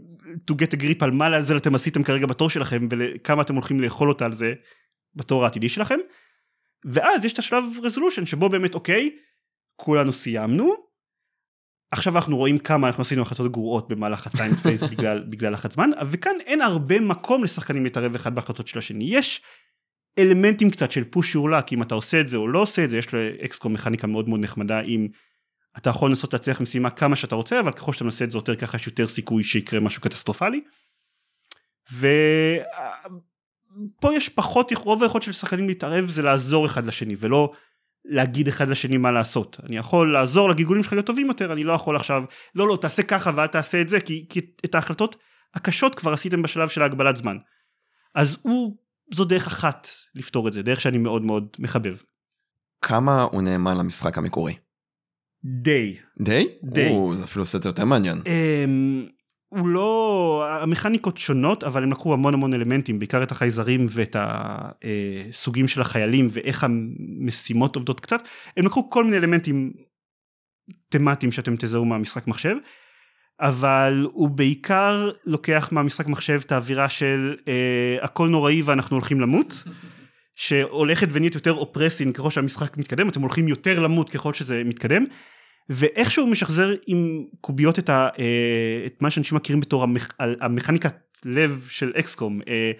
[0.50, 3.80] to get a grip על מה לעזל אתם עשיתם כרגע בתור שלכם וכמה אתם הולכים
[3.80, 4.52] לאכול אותה על זה
[5.14, 5.98] בתור העתידי שלכם.
[6.84, 9.10] ואז יש את השלב רזולושן שבו באמת אוקיי
[9.76, 10.74] כולנו סיימנו
[11.90, 15.90] עכשיו אנחנו רואים כמה אנחנו עשינו החלטות גרועות במהלך הטיים פייס בגלל בגלל לחץ זמן
[16.10, 19.42] וכאן אין הרבה מקום לשחקנים להתערב אחד בהחלטות של השני יש
[20.18, 22.98] אלמנטים קצת של פוש יורלק אם אתה עושה את זה או לא עושה את זה
[22.98, 25.08] יש לאקסקום מכניקה מאוד מאוד נחמדה אם
[25.76, 28.56] אתה יכול לנסות להצליח משימה כמה שאתה רוצה אבל ככל שאתה מנסה את זה יותר
[28.56, 30.60] ככה יש יותר סיכוי שיקרה משהו קטסטרופלי.
[31.92, 32.14] ופה
[34.14, 37.52] יש פחות רוב היכולת של שחקנים להתערב זה לעזור אחד לשני ולא
[38.04, 41.72] להגיד אחד לשני מה לעשות אני יכול לעזור לגלגולים שלך להיות טובים יותר אני לא
[41.72, 45.16] יכול עכשיו לא לא תעשה ככה ואל תעשה את זה כי, כי את ההחלטות
[45.54, 47.36] הקשות כבר עשיתם בשלב של ההגבלת זמן.
[48.14, 48.76] אז הוא
[49.14, 51.96] זו דרך אחת לפתור את זה דרך שאני מאוד מאוד מחבב.
[52.84, 54.54] כמה הוא נאמן למשחק המקורי?
[55.44, 55.96] די.
[56.20, 56.48] די?
[56.62, 56.88] די.
[56.90, 58.22] או, זה אפילו עושה את זה יותר מעניין.
[58.26, 59.06] אמ,
[59.48, 65.68] הוא לא, המכניקות שונות, אבל הם לקחו המון המון אלמנטים, בעיקר את החייזרים ואת הסוגים
[65.68, 69.72] של החיילים ואיך המשימות עובדות קצת, הם לקחו כל מיני אלמנטים
[70.88, 72.56] תמטיים שאתם תזהו מהמשחק מחשב,
[73.42, 79.62] אבל הוא בעיקר לוקח מהמשחק מחשב את האווירה של אה, הכל נוראי ואנחנו הולכים למות.
[80.34, 85.04] שהולכת ונהיית יותר אופרסין ככל שהמשחק מתקדם אתם הולכים יותר למות ככל שזה מתקדם
[85.68, 91.66] ואיכשהו משחזר עם קוביות את, ה, אה, את מה שאנשים מכירים בתור המכ, המכניקת לב
[91.70, 92.72] של אקסקום אה,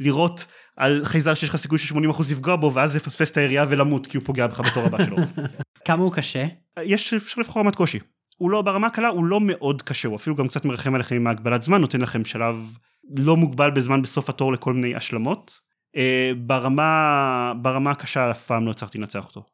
[0.00, 0.46] לראות
[0.76, 4.16] על חייזר שיש לך סיכוי של 80% לפגוע בו ואז לפספס את הירייה ולמות כי
[4.16, 5.16] הוא פוגע בך בתור הבא שלו.
[5.86, 6.46] כמה הוא קשה?
[6.82, 7.98] יש אפשר לבחור רמת קושי.
[8.44, 11.26] הוא לא ברמה קלה הוא לא מאוד קשה הוא אפילו גם קצת מרחם עליכם עם
[11.26, 12.76] ההגבלת זמן נותן לכם שלב
[13.16, 15.58] לא מוגבל בזמן בסוף התור לכל מיני השלמות.
[15.96, 19.44] אה, ברמה ברמה הקשה אף פעם לא הצלחתי לנצח אותו.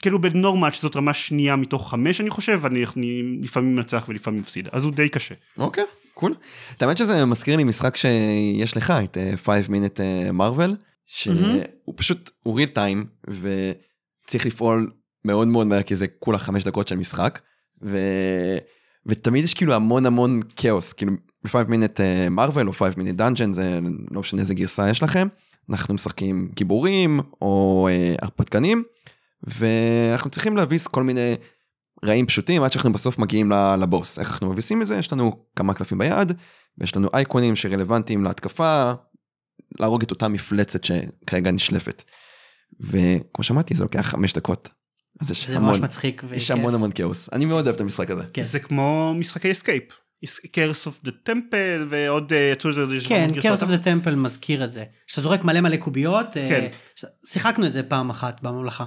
[0.00, 4.68] כאילו בנורמל שזאת רמה שנייה מתוך חמש אני חושב אני, אני לפעמים מנצח ולפעמים מפסיד
[4.72, 5.34] אז הוא די קשה.
[5.58, 6.34] אוקיי, קול.
[6.76, 10.00] את האמת שזה מזכיר לי משחק שיש לך את 5 minute
[10.32, 14.90] מרוויל, שהוא פשוט, הוא ריל טיים וצריך לפעול
[15.24, 17.38] מאוד מאוד מהר כי זה כולה חמש דקות של משחק.
[17.82, 17.98] ו...
[19.06, 21.12] ותמיד יש כאילו המון המון כאוס כאילו
[21.44, 23.78] ב-5 minute מרוויל או 5 minute dungeon זה
[24.10, 25.28] לא משנה איזה גרסה יש לכם
[25.70, 28.82] אנחנו משחקים גיבורים או אה, הרפתקנים
[29.42, 31.34] ואנחנו צריכים להביס כל מיני
[32.04, 35.74] רעים פשוטים עד שאנחנו בסוף מגיעים לבוס איך אנחנו מביסים את זה יש לנו כמה
[35.74, 36.32] קלפים ביד
[36.78, 38.92] ויש לנו אייקונים שרלוונטיים להתקפה
[39.80, 42.02] להרוג את אותה מפלצת שכרגע נשלפת.
[42.80, 44.68] וכמו שמעתי זה לוקח חמש דקות.
[45.20, 46.22] אז יש זה המון, ממש מצחיק.
[46.32, 46.50] יש וכיף.
[46.50, 48.24] המון המון כאוס אני מאוד אוהב את המשחק הזה.
[48.32, 48.42] כן.
[48.42, 49.84] זה כמו משחקי Escape.
[50.52, 53.30] Curse of the Temple ועוד אה, יצאו לזה איזה כן.
[53.42, 54.84] Curse of the Temple מזכיר את זה.
[55.06, 56.36] שאתה זורק מלא מלא קוביות.
[56.36, 56.66] אה, כן.
[57.26, 58.84] שיחקנו את זה פעם אחת בממלכה.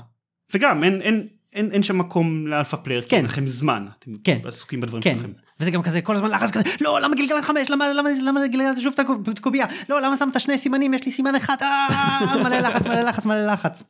[0.53, 3.17] וגם אין אין אין אין שם מקום ל alpha player כי כן.
[3.17, 4.37] אין לכם זמן אתם כן.
[4.45, 5.17] עסוקים בדברים כן.
[5.17, 5.31] שלכם.
[5.59, 8.81] וזה גם כזה כל הזמן לחץ כזה לא למה גלגלת חמש למה למה למה גלגלת
[8.81, 8.93] שוב
[9.29, 13.01] את הקובייה לא למה שמת שני סימנים יש לי סימן אחד אה, מלא לחץ מלא
[13.01, 13.83] לחץ מלא לחץ.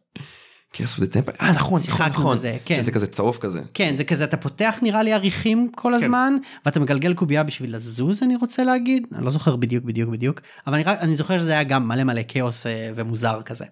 [0.74, 2.82] Curse of the Temple אה נכון נכון נכון בזה, כן.
[2.82, 3.62] שזה כזה צהוב כזה.
[3.74, 6.34] כן זה כזה אתה פותח נראה לי אריחים כל הזמן
[6.66, 10.74] ואתה מגלגל קובייה בשביל לזוז אני רוצה להגיד אני לא זוכר בדיוק בדיוק בדיוק אבל
[10.74, 13.66] אני, אני זוכר שזה היה גם מלא מלא כאוס אה, ומוזר כזה.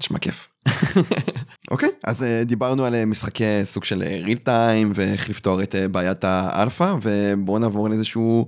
[0.00, 0.48] נשמע כיף.
[1.70, 5.88] אוקיי אז אה, דיברנו על אה, משחקי סוג של real time ואיך לפתור את אה,
[5.88, 8.46] בעיית האלפא ובואו נעבור לאיזשהו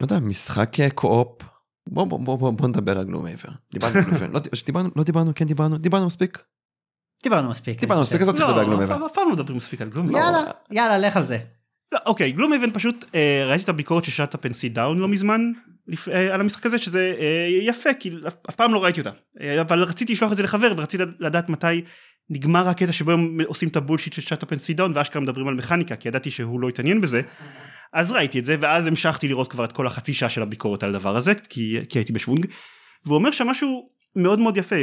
[0.00, 1.42] לא יודע משחק אה, co-op.
[1.86, 3.48] בוא בוא בוא בוא בוא נדבר על Gloomhaven.
[3.72, 3.94] דיברנו
[4.32, 6.42] לא דיברנו לא דיברנו כן דיברנו דיברנו מספיק.
[7.22, 7.80] דיברנו מספיק.
[7.80, 8.20] דיברנו מספיק.
[8.20, 10.10] אז לא צריך לדבר על Gloom אף פעם לא מדברים מספיק על Gloom.
[10.10, 11.38] יאללה יאללה לך על זה.
[11.92, 15.40] לא, אוקיי Gloomhaven פשוט אה, ראיתי את הביקורת של Shut Up & Sit Down לא מזמן.
[16.12, 19.10] אה, על המשחק הזה שזה אה, יפה כי אף, פעם לא ראיתי אותה
[19.60, 21.82] אבל רציתי לשלוח את זה לחבר ורציתי לדעת מתי
[22.30, 25.48] נגמר הקטע שבו הם עושים את ה bullshit של Shut Up & Sit Down ואשכרה מדברים
[25.48, 27.22] על מכניקה כי ידעתי שהוא לא התעניין בזה
[27.92, 30.94] אז ראיתי את זה ואז המשכתי לראות כבר את כל החצי שעה של הביקורת על
[30.94, 32.46] הדבר הזה כי, כי הייתי בשוונג
[33.06, 34.76] והוא אומר שם משהו מאוד מאוד יפה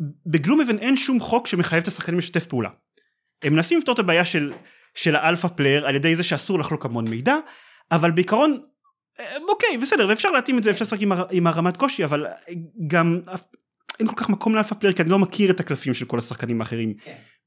[0.00, 2.68] אה, ב Gloomhaven אין שום חוק שמחייב את השחקנים לשתף פעולה.
[3.42, 4.52] הם מנסים לפתור את הבעיה של,
[4.94, 7.36] של ה alpha player על ידי זה שאסור לחלוק המון מידע
[7.92, 8.58] אבל בעיקרון
[9.20, 12.26] אה, אוקיי בסדר ואפשר להתאים את זה אפשר לשחק עם, הר- עם רמת קושי אבל
[12.86, 13.42] גם אף-
[14.00, 16.18] אין כל כך מקום ל alpha player כי אני לא מכיר את הקלפים של כל
[16.18, 16.94] השחקנים האחרים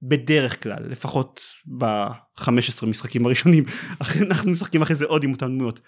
[0.02, 1.40] בדרך כלל לפחות
[1.78, 3.64] ב-15 משחקים הראשונים
[4.30, 5.80] אנחנו משחקים אחרי זה עוד עם אותן דמויות.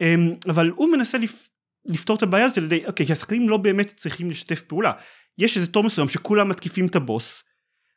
[0.00, 1.48] אמ, אבל הוא מנסה לפ...
[1.86, 4.92] לפתור את הבעיה הזאת על ידי אוקיי כי השחקנים לא באמת צריכים לשתף פעולה
[5.38, 7.44] יש איזה תור מסוים שכולם מתקיפים את הבוס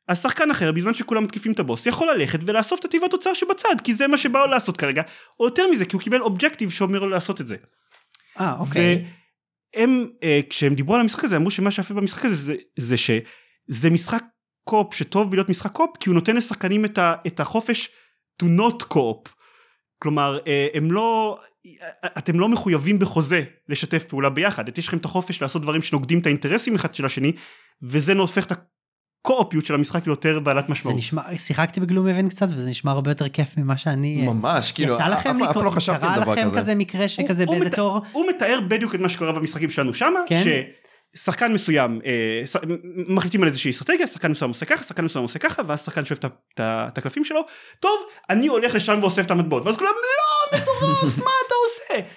[0.08, 3.76] אז שחקן אחר בזמן שכולם מתקיפים את הבוס יכול ללכת ולאסוף את התיבת תוצר שבצד
[3.84, 5.02] כי זה מה שבאו לעשות כרגע
[5.40, 7.56] או יותר מזה כי הוא קיבל אובג'קטיב שאומר לו לעשות את זה.
[8.40, 9.06] אה אוקיי.
[9.76, 13.90] והם אה, כשהם דיברו על המשחק הזה אמרו שמה שיפה במשחק הזה זה, זה שזה
[13.90, 14.24] משחק
[14.64, 17.90] קופ שטוב בלהיות משחק קופ כי הוא נותן לשחקנים את, ה, את החופש
[18.44, 19.35] to not קופ.
[20.06, 21.72] כלומר אה, הם לא אה,
[22.18, 26.26] אתם לא מחויבים בחוזה לשתף פעולה ביחד יש לכם את החופש לעשות דברים שנוגדים את
[26.26, 27.32] האינטרסים אחד של השני
[27.82, 30.98] וזה הופך את הקו-אופיות של המשחק ליותר בעלת זה משמעות.
[30.98, 34.94] נשמע שיחקתי בגלום אבן קצת וזה נשמע הרבה יותר כיף ממה שאני אה, ממש כאילו
[34.94, 36.58] יצא לכם אף- אף לא חשבתי על קרה דבר לכם כזה.
[36.58, 40.44] כזה מקרה שכזה באיזה תור הוא מתאר בדיוק את מה שקורה במשחקים שלנו שמה, כן?
[41.18, 42.56] ששחקן מסוים, אה, ש-
[43.08, 46.20] מחליטים על איזושהי אסטרטגיה, שחקן מסוים עושה ככה, שחקן מסוים עושה ככה, ואז שחקן שואף
[46.60, 47.42] את הקלפים שלו,
[47.80, 48.00] טוב,
[48.30, 52.08] אני הולך לשם ואוסף את המטבעות, ואז כולם, לא, מטורף, מה אתה עושה?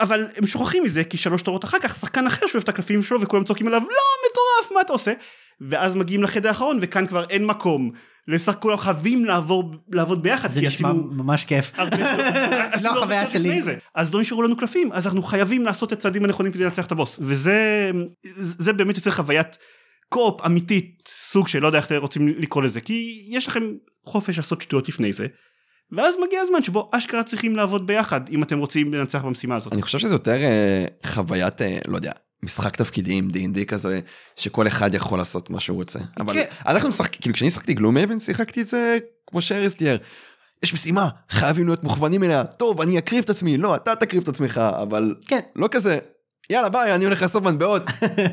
[0.00, 3.20] אבל הם שוכחים מזה, כי שלוש תורות אחר כך, שחקן אחר שואף את הקלפים שלו,
[3.20, 5.12] וכולם צועקים עליו, לא, מטורף, מה אתה עושה?
[5.60, 7.90] ואז מגיעים לחדר האחרון, וכאן כבר אין מקום,
[8.28, 11.72] לשחק, כולם חייבים לעבור, לעבוד ביחד, זה נשמע ממש כיף.
[11.76, 13.62] הרבה החוויה שלי.
[13.94, 16.92] אז לא נשארו לנו קלפים אז אנחנו חייבים לעשות את הצעדים הנכונים כדי לנצח את
[16.92, 17.90] הבוס וזה
[18.34, 19.58] זה באמת יוצר חוויית
[20.08, 23.62] קופ אמיתית סוג של לא יודע איך אתם רוצים לקרוא לזה כי יש לכם
[24.04, 25.26] חופש לעשות שטויות לפני זה
[25.92, 29.72] ואז מגיע הזמן שבו אשכרה צריכים לעבוד ביחד אם אתם רוצים לנצח במשימה הזאת.
[29.72, 32.12] אני חושב שזה יותר אה, חוויית, אה, לא יודע,
[32.42, 34.00] משחק תפקידים, D&D כזה,
[34.36, 35.98] שכל אחד יכול לעשות מה שהוא רוצה.
[36.20, 36.44] אבל כן.
[36.66, 39.96] אנחנו משחקים, כאילו כשאני שחקתי גלום אבן, שיחקתי את זה כמו שאריס תיאר.
[40.62, 44.28] יש משימה, חייבים להיות מוכוונים אליה, טוב, אני אקריב את עצמי, לא, אתה תקריב את
[44.28, 45.40] עצמך, אבל כן.
[45.56, 45.98] לא כזה,
[46.50, 47.82] יאללה ביי, אני הולך לאסוף מטבעות.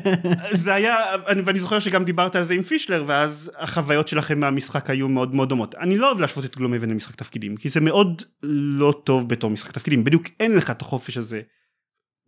[0.64, 4.90] זה היה, אני, ואני זוכר שגם דיברת על זה עם פישלר, ואז החוויות שלכם מהמשחק
[4.90, 5.74] היו מאוד מאוד דומות.
[5.74, 9.50] אני לא אוהב להשוות את גלום אבן למשחק תפקידים, כי זה מאוד לא טוב בתור
[9.50, 11.40] משחק תפקידים, בדיוק אין לך את החופש הזה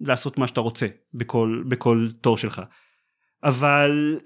[0.01, 2.63] לעשות מה שאתה רוצה בכל, בכל תור שלך.
[3.45, 4.19] אבל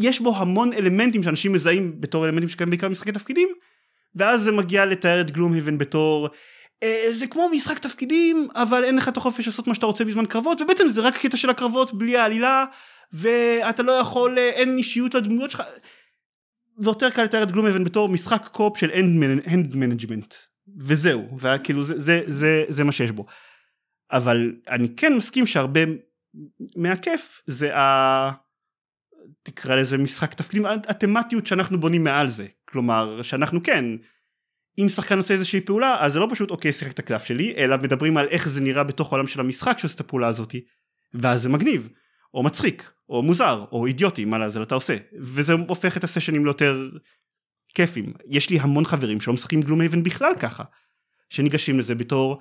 [0.00, 3.48] יש בו המון אלמנטים שאנשים מזהים בתור אלמנטים שקיימים בעיקר במשחקי תפקידים,
[4.14, 6.28] ואז זה מגיע לתאר את Gloomhaven בתור
[6.82, 10.26] אה, זה כמו משחק תפקידים אבל אין לך את החופש לעשות מה שאתה רוצה בזמן
[10.26, 12.64] קרבות ובעצם זה רק קטע של הקרבות בלי העלילה
[13.12, 15.62] ואתה לא יכול אה, אין אישיות לדמויות שלך.
[16.78, 18.90] ויותר קל לתאר את Gloomhaven בתור משחק co-op של
[19.44, 20.34] hand management
[20.78, 23.26] וזהו וכאילו זה, זה, זה, זה מה שיש בו.
[24.12, 25.80] אבל אני כן מסכים שהרבה
[26.76, 28.32] מהכיף זה ה...
[29.42, 32.46] תקרא לזה משחק תפקידים התמטיות שאנחנו בונים מעל זה.
[32.64, 33.84] כלומר שאנחנו כן
[34.78, 37.76] אם שחקן עושה איזושהי פעולה אז זה לא פשוט אוקיי שיחק את הקלף שלי אלא
[37.76, 40.64] מדברים על איך זה נראה בתוך העולם של המשחק שעושה את הפעולה הזאתי
[41.14, 41.88] ואז זה מגניב
[42.34, 44.96] או מצחיק או מוזר או אידיוטי מה לעזל אתה עושה?
[45.20, 46.90] וזה הופך את הסשנים ליותר
[47.74, 48.12] כיפים.
[48.28, 50.64] יש לי המון חברים שלא משחקים גלום אבן בכלל ככה
[51.30, 52.40] שניגשים לזה בתור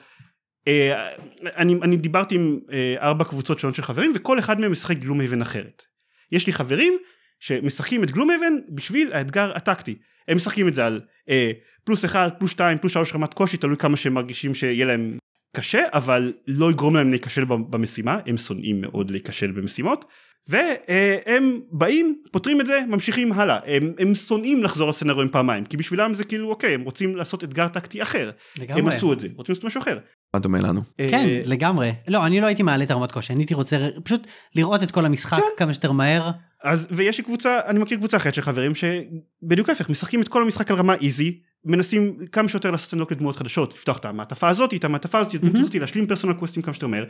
[1.43, 5.21] אני, אני דיברתי עם אה, ארבע קבוצות שונות של חברים וכל אחד מהם משחק גלום
[5.21, 5.83] אבן אחרת.
[6.31, 6.97] יש לי חברים
[7.39, 9.95] שמשחקים את גלום אבן בשביל האתגר הטקטי.
[10.27, 11.51] הם משחקים את זה על אה,
[11.83, 15.17] פלוס 1 פלוס 2 פלוס 3 רמת קושי תלוי כמה שהם מרגישים שיהיה להם
[15.55, 18.19] קשה אבל לא יגרום להם להיכשל במשימה.
[18.25, 20.05] הם שונאים מאוד להיכשל במשימות
[20.47, 26.13] והם באים פותרים את זה ממשיכים הלאה הם, הם שונאים לחזור לסצנריו פעמיים כי בשבילם
[26.13, 28.81] זה כאילו אוקיי הם רוצים לעשות אתגר טקטי אחר לגמרי.
[28.81, 29.97] הם עשו את זה רוצים לעשות משהו אחר.
[30.33, 30.81] מה דומה לנו?
[30.97, 31.91] כן, אה, לגמרי.
[32.07, 35.05] לא, אני לא הייתי מעלה את הרמת קושי, אני הייתי רוצה פשוט לראות את כל
[35.05, 35.43] המשחק כן.
[35.57, 36.31] כמה שיותר מהר.
[36.63, 40.43] אז ויש לי קבוצה אני מכיר קבוצה אחרת של חברים שבדיוק ההפך משחקים את כל
[40.43, 44.73] המשחק על רמה איזי מנסים כמה שיותר לעשות אנלוק לדמויות חדשות לפתוח את המעטפה הזאת
[44.73, 45.65] את המעטפה הזאת את הדמות מהמם.
[45.65, 47.05] הזאת להשלים פרסונל קווסטים כמה שיותר מהר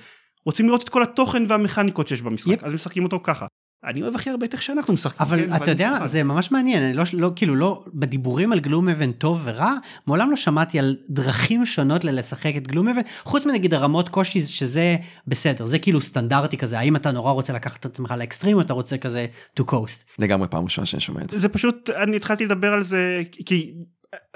[0.46, 2.64] רוצים לראות את כל התוכן והמכניקות שיש במשחק.
[2.64, 3.46] אז משחקים אותו ככה
[3.86, 6.08] אני אוהב הכי הרבה את איך שאנחנו משחקים אבל כן, אתה יודע, מוכן.
[6.08, 9.74] זה ממש מעניין, אני לא, לא, כאילו לא, בדיבורים על גלום אבן טוב ורע,
[10.08, 14.96] מעולם לא שמעתי על דרכים שונות ללשחק את גלום אבן, חוץ מנגיד הרמות קושי שזה
[15.28, 18.74] בסדר, זה כאילו סטנדרטי כזה, האם אתה נורא רוצה לקחת את עצמך לאקסטרים או אתה
[18.74, 19.26] רוצה כזה
[19.60, 20.04] to coast.
[20.20, 21.40] לגמרי פעם ראשונה שאני שומע את זה.
[21.40, 23.74] זה פשוט אני התחלתי לדבר על זה כי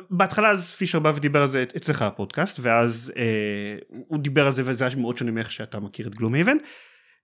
[0.09, 4.61] בהתחלה אז פישר בא ודיבר על זה אצלך הפודקאסט ואז אה, הוא דיבר על זה
[4.65, 6.57] וזה היה מאוד שונה מאיך שאתה מכיר את גלום אבן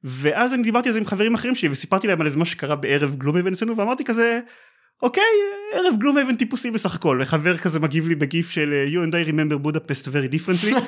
[0.04, 2.76] ואז אני דיברתי על זה עם חברים אחרים שלי וסיפרתי להם על איזה מה שקרה
[2.76, 4.40] בערב גלום אבן אצלנו ואמרתי כזה
[5.02, 5.24] אוקיי
[5.74, 9.24] ערב גלום אבן טיפוסי בסך הכל וחבר כזה מגיב לי בגיף של you and I
[9.30, 10.74] remember Budapest very differently.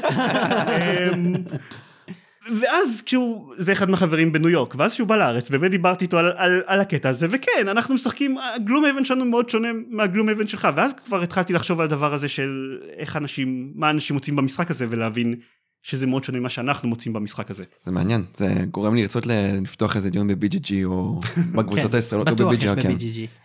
[2.60, 6.32] ואז כשהוא זה אחד מהחברים בניו יורק ואז כשהוא בא לארץ באמת דיברתי איתו על,
[6.36, 10.68] על, על הקטע הזה וכן אנחנו משחקים הגלום אבן שלנו מאוד שונה מהגלום אבן שלך
[10.76, 14.86] ואז כבר התחלתי לחשוב על הדבר הזה של איך אנשים מה אנשים מוצאים במשחק הזה
[14.90, 15.36] ולהבין
[15.84, 17.64] שזה מאוד שונה ממה שאנחנו מוצאים במשחק הזה.
[17.84, 19.26] זה מעניין, זה גורם לי לרצות
[19.62, 21.20] לפתוח איזה דיון ב-BGG או
[21.56, 22.96] בקבוצות כן, הישראליות או ב-BGG, כן.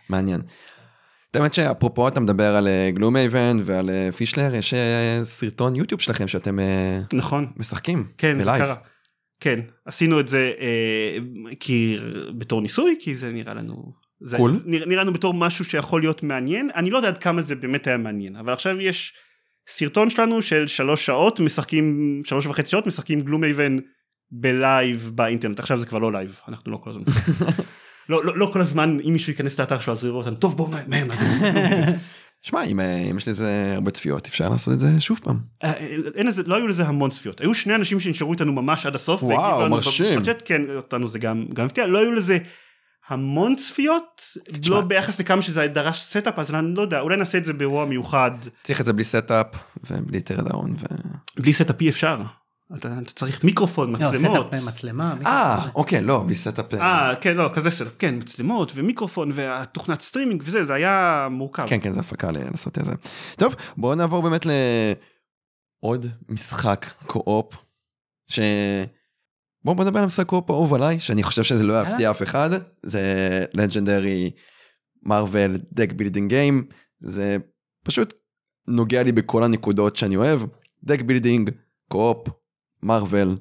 [0.09, 0.41] מעניין.
[1.33, 6.59] האמת שאפרופו אתה מדבר על Gloomhaven ועל אה, פישלר, יש אה, סרטון יוטיוב שלכם שאתם
[6.59, 8.63] אה, נכון משחקים כן זה בלייב.
[8.63, 8.75] קרה.
[9.41, 11.17] כן עשינו את זה אה,
[11.59, 11.97] כי
[12.37, 13.93] בתור ניסוי כי זה נראה לנו.
[14.19, 14.59] זה cool.
[14.65, 17.87] נראה, נראה לנו בתור משהו שיכול להיות מעניין אני לא יודע עד כמה זה באמת
[17.87, 19.13] היה מעניין אבל עכשיו יש
[19.69, 23.77] סרטון שלנו של שלוש שעות משחקים שלוש וחצי שעות משחקים Gloomhaven
[24.31, 27.03] בלייב באינטרנט עכשיו זה כבר לא לייב אנחנו לא כל הזמן
[28.09, 30.57] לא, לא, לא כל הזמן אם מישהו ייכנס לאתר שלו אז הוא יראו אותנו טוב
[30.57, 31.05] בואו מהר.
[32.41, 35.39] שמע, אם אה, אם יש לזה הרבה צפיות, אפשר לעשות את זה שוב פעם.
[35.63, 35.73] אה,
[36.15, 39.23] אין לזה לא היו לזה המון צפיות היו שני אנשים שנשארו איתנו ממש עד הסוף
[39.23, 40.19] וואו, מרשים.
[40.19, 42.37] בצ'אט, כן אותנו זה גם גם הפתיע לא היו לזה
[43.07, 44.75] המון צפיות תשמע.
[44.75, 47.85] לא ביחס לכמה שזה דרש setup אז אני לא יודע אולי נעשה את זה באירוע
[47.85, 48.31] מיוחד
[48.63, 49.47] צריך את זה בלי setup
[49.91, 50.85] ובלי teardown ו...
[51.39, 52.21] בלי setup אי אפשר
[52.75, 55.15] אתה, אתה צריך מיקרופון לא, מצלמות setup מצלמה.
[55.25, 55.69] אה.
[55.75, 56.73] אוקיי, לא, בלי setup.
[56.73, 61.79] אה כן לא כזה setup כן מצלמות ומיקרופון והתוכנת סטרימינג וזה זה היה מורכב כן,
[61.81, 62.93] כן, זה הפקה לעשות את זה.
[63.37, 67.55] טוב, בואו נעבור באמת לעוד משחק co-op,
[68.29, 68.39] ש...
[69.63, 72.49] בואו בוא נדבר על משחק co-op אהוב עליי, שאני חושב שזה לא יפתיע אף אחד,
[72.83, 74.31] זה Legendary
[75.03, 76.67] Marvel deck building game,
[76.99, 77.37] זה
[77.85, 78.13] פשוט
[78.67, 80.41] נוגע לי בכל הנקודות שאני אוהב,
[80.83, 81.49] deck building,
[81.91, 82.40] co-op,
[82.83, 83.35] Marvel,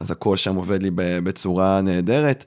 [0.00, 2.44] אז הכל שם עובד לי ב- בצורה נהדרת.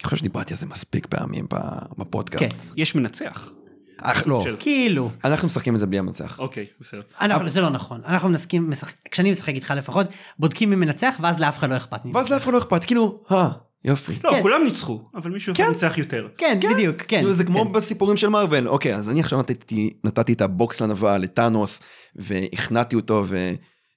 [0.00, 1.58] אני חושב שדיברתי על זה מספיק פעמים ב-
[1.98, 2.52] בפודקאסט.
[2.52, 2.56] כן.
[2.76, 3.50] יש מנצח
[3.98, 4.40] אך, לא.
[4.44, 5.10] של- כאילו.
[5.24, 6.38] אנחנו משחקים את זה בלי המנצח.
[6.38, 7.02] אוקיי, בסדר.
[7.20, 10.06] אנחנו, זה לא נכון, אנחנו מנסקים, משחק, כשאני משחק איתך לפחות,
[10.38, 12.00] בודקים מי מנצח ואז לאף אחד לא אכפת.
[12.14, 13.48] ואז לאף אחד לא אכפת, כאילו, אה,
[13.84, 14.18] יופי.
[14.24, 14.42] לא, כן.
[14.42, 15.70] כולם ניצחו, אבל מישהו אחד כן.
[15.72, 16.28] ניצח יותר.
[16.36, 17.18] כן, בדיוק, כן.
[17.18, 17.72] כאילו, זה כמו כן.
[17.72, 21.80] בסיפורים של מארוול, אוקיי, אז אני עכשיו נתתי, נתתי את הבוקס לנבל, לטאנוס,
[22.16, 23.24] והכנעתי אותו,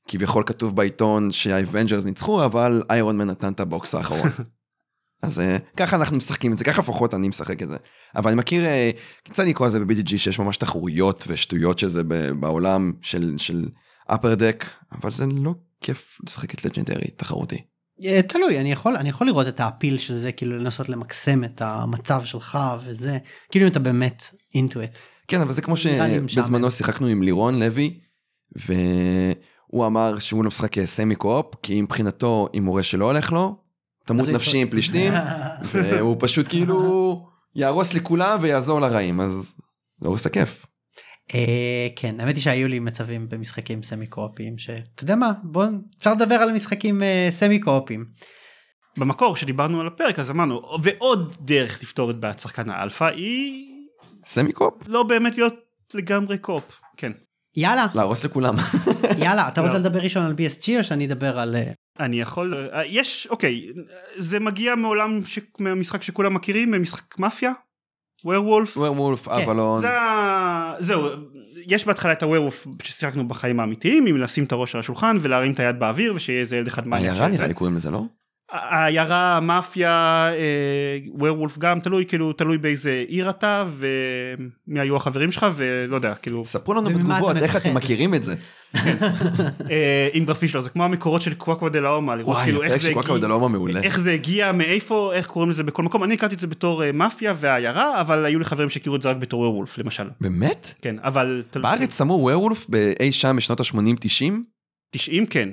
[0.07, 4.29] וכביכול כתוב בעיתון שהאבנג'רס ניצחו, אבל איירון מן נתן את הבוקס האחרון.
[5.21, 7.77] אז אה, ככה אנחנו משחקים את זה, ככה לפחות אני משחק את זה.
[8.15, 8.91] אבל אני מכיר, אה,
[9.29, 12.03] יצא לי לקרוא לזה ב-BGG שיש ממש תחרויות ושטויות של זה
[12.39, 13.65] בעולם של, של
[14.11, 17.61] Upper Deck, אבל זה לא כיף לשחק את לג'נדרי תחרותי.
[18.05, 21.61] אה, תלוי, אני יכול, אני יכול לראות את האפיל של זה, כאילו לנסות למקסם את
[21.61, 23.17] המצב שלך וזה,
[23.51, 24.23] כאילו אם אתה באמת
[24.57, 24.99] into it.
[25.27, 25.75] כן, אבל זה כמו.
[25.77, 27.99] שבזמנו שיחקנו עם לירון לוי,
[29.69, 33.55] והוא אמר שהוא לא משחק סמי קו-אופ, כי מבחינתו, אם מורה שלא הולך לו,
[34.05, 35.13] תמות הוא נפשי עם פלישתים,
[35.71, 39.53] והוא פשוט כאילו יהרוס לכולם ויעזור לרעים, אז
[39.99, 40.65] זה הורס הכיף.
[41.35, 45.65] אה, כן, האמת היא שהיו לי מצבים במשחקים סמי קו-אופיים, שאתה יודע מה, בוא,
[45.97, 48.05] אפשר לדבר על משחקים אה, סמי קו-אופיים.
[48.97, 53.73] במקור שדיברנו על הפרק אז אמרנו ועוד דרך לפתור את בעיית שחקן האלפא היא
[54.25, 54.73] semi co-op?
[54.87, 55.53] לא באמת להיות
[55.93, 56.63] לגמרי co-op.
[56.97, 57.11] כן.
[57.57, 58.55] יאללה, להרוס לכולם.
[59.23, 59.79] יאללה, אתה רוצה לא.
[59.79, 61.55] לדבר ראשון על BSG או שאני אדבר על...
[61.55, 63.67] אה, אני יכול אה, יש אוקיי
[64.17, 65.39] זה מגיע מעולם ש...
[65.59, 67.51] מהמשחק שכולם מכירים ממשחק מאפיה.
[68.25, 68.77] ווירוולף.
[68.77, 69.81] ווירמולף, אבלון.
[69.81, 69.87] זה.
[70.79, 71.07] זהו
[71.67, 75.59] יש בהתחלה את הווירוולף ששיחקנו בחיים האמיתיים עם לשים את הראש על השולחן ולהרים את
[75.59, 77.27] היד באוויר ושיהיה איזה ילד אחד מעניין עיירה.
[77.27, 78.03] נראה לי קוראים לזה, לא?
[78.51, 80.27] העיירה מאפיה
[81.07, 86.45] ווירוולף גם תלוי כאילו תלוי באיזה עיר אתה ומי היו החברים שלך ולא יודע כאילו
[86.45, 87.55] ספרו לנו בתגובות איך?
[87.55, 88.35] אתם מכירים את זה.
[89.71, 92.91] אה, עם גרפיש לא זה כמו המקורות של קוואקווה דה לאומה לראות כאילו איך זה
[92.91, 93.81] הגיע.
[93.81, 96.91] איך זה הגיע מאיפה איך קוראים לזה בכל מקום אני הכרתי את זה בתור אה,
[96.91, 100.73] מאפיה והעיירה אבל היו לי חברים שהכירו את זה רק בתור ווירוולף למשל באמת?
[100.81, 104.33] כן אבל בארץ שמו ווירולף באי שם בשנות ה-80-90?
[104.91, 105.49] 90 כן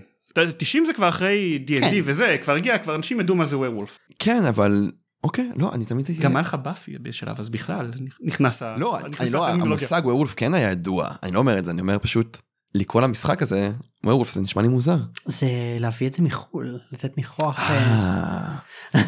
[0.57, 2.01] 90 זה כבר אחרי D&D כן.
[2.05, 4.92] וזה כבר הגיע כבר אנשים ידעו מה זה ווירוולף כן, אבל...
[5.25, 6.11] אוקיי, לא, אני תמיד...
[6.20, 9.49] גם היה לך באפי בשלב אז בכלל נכנס ה- לא, אני לא.
[9.49, 12.38] המושג ווירולף כן היה ידוע, אני לא אומר את זה, אני אומר פשוט,
[12.75, 13.70] לקרוא למשחק הזה,
[14.05, 14.97] ווירולף זה נשמע לי מוזר.
[15.27, 15.47] זה
[15.81, 17.61] להביא את זה מחו"ל, לתת ניחוח.
[17.61, 18.55] אה,
[18.94, 19.01] אה,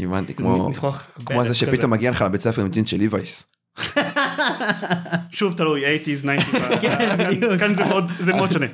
[0.00, 1.90] הבנתי, כמו ניחוח כמו זה שפתאום.
[1.90, 3.44] מגיע לך לבית ספר עם ג'ינס של ליווייס.
[5.30, 6.26] שוב תלוי 80's 90's
[6.82, 7.58] כן, כאן- בדיוק.
[7.58, 8.66] כאן זה מאוד זה מאוד שונה.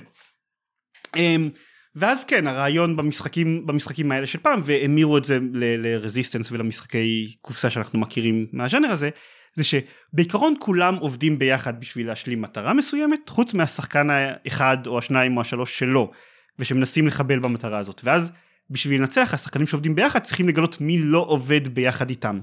[1.99, 7.99] ואז כן הרעיון במשחקים במשחקים האלה של פעם והמירו את זה לרזיסטנס ולמשחקי קופסה שאנחנו
[7.99, 9.11] מכירים מהז'אנר הזה
[9.55, 15.41] זה שבעיקרון כולם עובדים ביחד בשביל להשלים מטרה מסוימת חוץ מהשחקן האחד או השניים או
[15.41, 16.11] השלוש שלו
[16.59, 18.33] ושמנסים לחבל במטרה הזאת ואז
[18.71, 22.41] בשביל לנצח השחקנים שעובדים ביחד צריכים לגלות מי לא עובד ביחד איתם.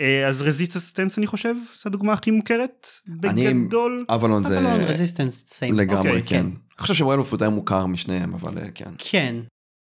[0.00, 4.04] אה, אז Resistance אני חושב זו הדוגמה הכי מוכרת בגדול.
[4.08, 5.74] אבלון זה Resistance same.
[5.78, 6.36] לגמרי, אוקיי, כן.
[6.46, 8.90] אני חושב שווירולף הוא די מוכר משניהם, אבל אה, כן.
[8.98, 9.36] כן.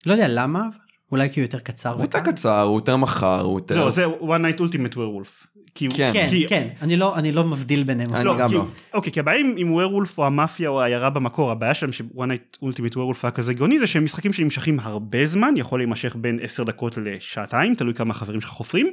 [0.05, 0.77] לא יודע למה, אבל
[1.11, 1.93] אולי כי הוא יותר קצר.
[1.93, 2.19] הוא יותר.
[2.19, 3.89] קצר, הוא יותר מהר, הוא יותר...
[3.89, 5.47] זה one night ultimate werewolf.
[5.75, 6.09] כי הוא- כן.
[6.13, 8.13] כן, כי- כן, אני לא, אני לא מבדיל ביניהם.
[8.13, 8.65] אני לא, גם לא.
[8.93, 12.93] אוקיי, כי הבעיה עם- Werewolf או המאפיה או העיירה במקור, הבעיה שלהם ש-one night ultimate
[12.93, 16.97] werewolf היה כזה גאוני, זה שהם משחקים שנמשכים הרבה זמן, יכול להימשך בין 10 דקות
[16.97, 18.91] לשעתיים, תלוי כמה חברים שלך חופרים,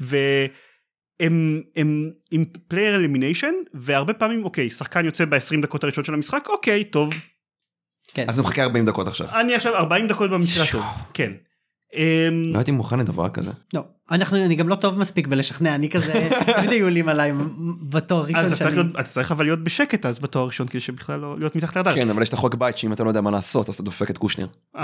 [0.00, 6.46] והם הם עם player elimination, והרבה פעמים, אוקיי, שחקן יוצא ב-20 דקות הראשונות של המשחק,
[6.48, 7.10] אוקיי, טוב,
[8.14, 8.26] כן.
[8.28, 9.28] אז הוא מחכה 40 דקות עכשיו.
[9.40, 10.84] אני עכשיו 40 דקות במקרה הטוב,
[11.14, 11.32] כן.
[11.94, 13.50] אמ, לא הייתי מוכן לדבר כזה.
[13.74, 17.32] לא, אנחנו, אני גם לא טוב מספיק בלשכנע, אני כזה, תמיד היו עולים עליי
[17.88, 18.74] בתואר אז ראשון שאני...
[18.74, 21.94] להיות- אתה צריך אבל להיות בשקט אז בתואר ראשון, כדי שבכלל לא להיות מתחת לרדאר.
[21.94, 24.10] כן, אבל יש את החוק בית שאם אתה לא יודע מה לעשות, אז אתה דופק
[24.10, 24.46] את קושניר.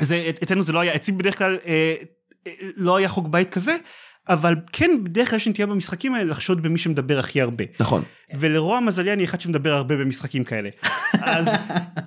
[0.00, 2.04] זה אצלנו זה לא היה אצלי בדרך כלל אה, אה,
[2.76, 3.76] לא היה חוק בית כזה
[4.28, 8.02] אבל כן בדרך כלל יש נטייה במשחקים האלה לחשוד במי שמדבר הכי הרבה נכון.
[8.34, 10.68] ולרוע מזלי אני אחד שמדבר הרבה במשחקים כאלה
[11.12, 11.46] אז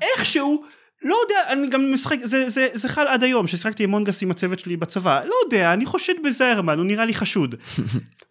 [0.02, 0.63] איכשהו
[1.02, 4.32] לא יודע אני גם משחק זה זה זה חל עד היום ששיחקתי Among Us עם
[4.32, 7.56] הצוות שלי בצבא לא יודע אני חושד בזיירמן הוא נראה לי חשוד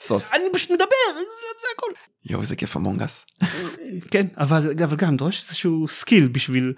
[0.00, 0.34] סוס.
[0.34, 1.20] אני פשוט מדבר זה,
[1.60, 1.86] זה הכל
[2.30, 3.26] יואו, איזה כיף Among Us.
[4.10, 6.72] כן אבל אבל גם דורש איזשהו skill בשביל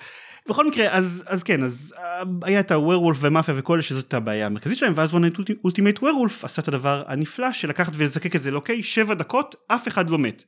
[0.48, 4.46] בכל מקרה אז אז כן אז אה, היה את הווירולף ומאפיה וכל אלה שזאת הבעיה
[4.46, 8.42] המרכזית שלהם ואז One Night Ultimate Werewolf עשה את הדבר הנפלא של לקחת ולזקק את
[8.42, 10.44] זה לאוקיי שבע דקות אף אחד לא מת.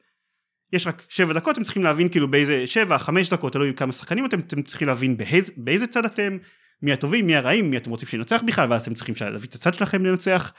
[0.72, 4.26] יש רק שבע דקות אתם צריכים להבין כאילו באיזה שבע חמש דקות תלוי כמה שחקנים
[4.26, 6.38] אתם אתם צריכים להבין באיזה, באיזה צד אתם
[6.82, 9.74] מי הטובים מי הרעים מי אתם רוצים שינצח בכלל ואז אתם צריכים להביא את הצד
[9.74, 10.52] שלכם לנצח.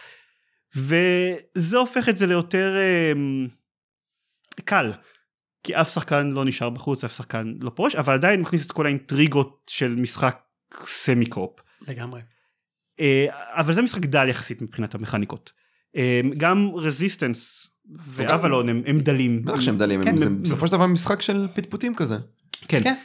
[0.75, 2.75] וזה הופך את זה ליותר
[3.13, 3.47] אמ,
[4.65, 4.91] קל.
[5.63, 8.85] כי אף שחקן לא נשאר בחוץ, אף שחקן לא פורש, אבל עדיין מכניס את כל
[8.85, 10.39] האינטריגות של משחק
[10.85, 11.59] semi co-op.
[11.87, 12.21] לגמרי.
[12.99, 15.51] אה, אבל זה משחק דל יחסית מבחינת המכניקות.
[15.95, 17.67] אה, גם Resistance
[18.07, 19.45] ואבלון הם, הם דלים.
[19.45, 20.17] בטח שהם דלים, כן.
[20.17, 22.17] זה בסופו של דבר משחק של פטפוטים כזה.
[22.67, 22.83] כן.
[22.83, 22.95] כן.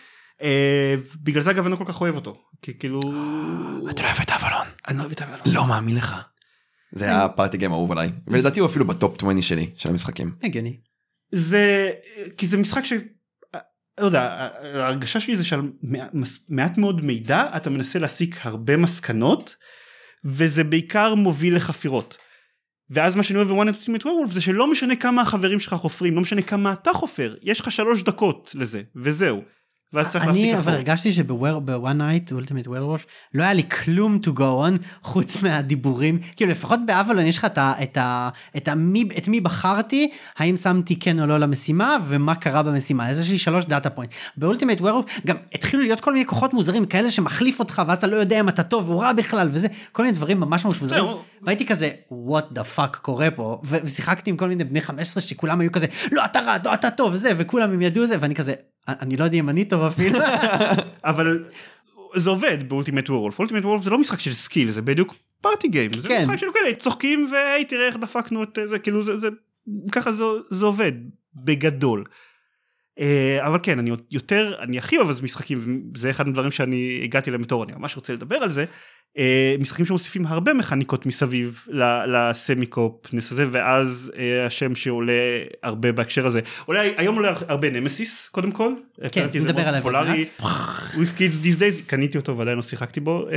[0.43, 2.43] אה, בגלל זה אגב אני לא כל כך אוהב אותו.
[2.63, 3.01] כי כאילו...
[3.91, 4.67] אתה לא אוהב את אבלון?
[4.89, 5.41] אני לא אוהב את אבלון.
[5.45, 6.17] לא מאמין לך.
[6.93, 9.91] זה היה ה party game האהוב עליי, ולדעתי הוא אפילו ב top 20 שלי, של
[9.91, 10.35] המשחקים.
[10.43, 10.77] הגיוני.
[11.33, 11.91] זה
[12.37, 12.93] כי זה משחק ש...
[14.01, 14.21] לא יודע,
[14.63, 15.61] ההרגשה שלי זה שעל
[16.49, 19.57] מעט- מאוד מידע אתה מנסה להסיק הרבה מסקנות
[20.25, 22.19] וזה בעיקר מוביל לחפירות.
[22.91, 25.75] ואז מה שאני אוהב ב One Night Ultimate Werewolf זה שלא משנה כמה החברים שלך
[25.75, 29.43] חופרים, לא משנה כמה אתה חופר, יש לך שלוש דקות לזה, וזהו.
[29.97, 30.73] ואז צריך להפסיק אני אבל.
[30.73, 36.19] הרגשתי שב One Night Ultimate Werewolf לא היה לי כלום to go on חוץ מהדיבורים
[36.37, 37.73] כאילו לפחות באבלון יש לך את ה...
[37.83, 38.29] את ה...
[38.57, 38.75] את, ה...
[38.75, 39.09] מי...
[39.19, 43.39] את מי בחרתי האם שמתי כן או לא למשימה ומה קרה במשימה אז יש לי
[43.39, 47.59] שלוש data point ב Ultimate Werewolf גם התחילו להיות כל מיני כוחות מוזרים כאלה שמחליף
[47.59, 50.41] אותך ואז אתה לא יודע אם אתה טוב או רע בכלל וזה כל מיני דברים
[50.41, 51.23] ממש ממש מוזרים זהו.
[51.43, 55.73] והייתי כזה what the fuck קורה פה ושיחקתי עם כל מיני בני 15 שכולם היו
[55.73, 58.55] כזה לא אתה רע לא אתה טוב זה וכולם הם ידעו זה ואני כזה
[58.89, 60.19] אני לא יודע אם אני טוב אפילו.
[61.05, 61.45] אבל
[62.17, 65.69] זה עובד ב Ultimate Werewolf, Ultimate Werewolf זה לא משחק של skill, זה בדיוק party
[65.69, 66.23] game, זה כן.
[66.23, 69.29] משחק של כאלה, צוחקים והי תראה איך דפקנו את זה, כאילו זה, זה
[69.93, 70.93] ככה זה, זה עובד,
[71.35, 72.05] בגדול.
[72.99, 77.31] אה, אבל כן, אני יותר, אני הכי אוהב אז משחקים, זה אחד הדברים שאני הגעתי
[77.31, 78.65] להם בתור, אני ממש רוצה לדבר על זה,
[79.59, 85.13] משחקים שמוסיפים הרבה מכניקות מסביב ל- ל semi-coopness הזה, ואז אה, השם שעולה
[85.63, 88.73] הרבה בהקשר הזה, עולה, היום עולה הרבה נמסיס קודם כל,
[89.13, 90.25] כן, נדבר עליו פופולרי.
[90.41, 90.49] מעט.
[90.95, 93.37] with kids these days קניתי אותו ועדיין לא שיחקתי בו אה,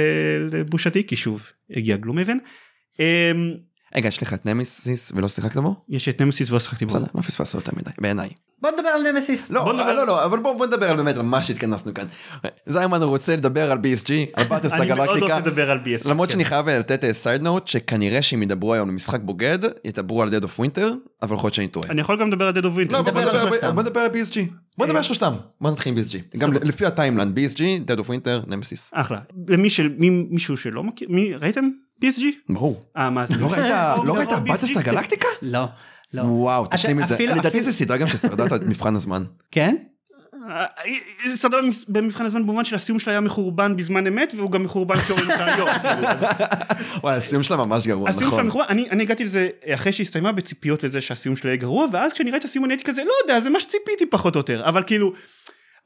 [0.52, 2.38] לבושתי כי שוב הגיע גלומהבן.
[3.00, 3.32] אה,
[3.96, 5.76] רגע, יש לך את נמסיס ולא שיחקת בו?
[5.90, 6.94] יש את נמסיס ולא שיחקתי בו.
[6.94, 8.30] בסדר, לא פספסת יותר מדי, בעיניי.
[8.62, 9.50] בוא נדבר על נמסיס.
[9.50, 12.06] לא, בוא נדבר- לא, לא, אבל בוא בוא נדבר על באמת על מה שהתכנסנו כאן.
[12.66, 15.40] זיימן רוצה לדבר על BSG, על באטסט אני מאוד רוצה הגלקטיקה.
[15.40, 16.10] לדבר על BS.
[16.10, 16.34] למרות כן.
[16.34, 20.44] שאני חייב לתת סייד נוט שכנראה שאם ידברו היום על משחק בוגד ידברו על Dead
[20.44, 20.84] of Winter
[21.22, 21.90] אבל יכול להיות שאני טועה.
[21.90, 22.92] אני יכול גם לדבר על Dead of Winter.
[22.92, 23.76] לא, בוא נדבר על נדבר- שלושתם.
[23.76, 24.40] בוא נדבר על BSG.
[24.78, 25.34] בוא נדבר על שלושתם.
[25.62, 26.38] בוא נתחיל עם BSG.
[26.38, 26.54] גם.
[26.54, 27.58] לפי הטיימלנד BSG,
[27.92, 28.92] Dead of Winter, נמסיס.
[28.94, 29.20] אחלה.
[29.48, 31.08] למי של מי- מישהו שלא מכיר,
[31.42, 31.70] ראיתם
[32.04, 32.24] PSG?
[32.50, 32.84] ברור.
[32.98, 33.36] אה מה זה?
[33.38, 33.64] לא ראית
[33.98, 34.80] או, לא או, ראית או, באטסט BSG?
[34.80, 35.28] הגלקטיקה?
[35.42, 35.66] לא.
[36.14, 36.22] לא.
[36.22, 37.18] וואו, תשלים את זה.
[37.20, 39.24] לדעתי זה סדרה גם ששרדה את מבחן הזמן.
[39.52, 39.76] כן?
[40.50, 40.66] אה,
[41.30, 44.98] זה סדרה במבחן הזמן במובן של הסיום שלה היה מחורבן בזמן אמת והוא גם מחורבן
[44.98, 45.70] כשרואים אותה היום.
[47.04, 48.48] וואי, הסיום שלה ממש גרוע, הסיום שלה נכון.
[48.48, 52.32] מחורבן, אני אני הגעתי לזה אחרי שהסתיימה בציפיות לזה שהסיום שלה יהיה גרוע ואז כשאני
[52.32, 54.84] ראיתי את הסיום אני הייתי כזה לא יודע זה מה שציפיתי פחות או יותר אבל
[54.84, 55.14] כאילו.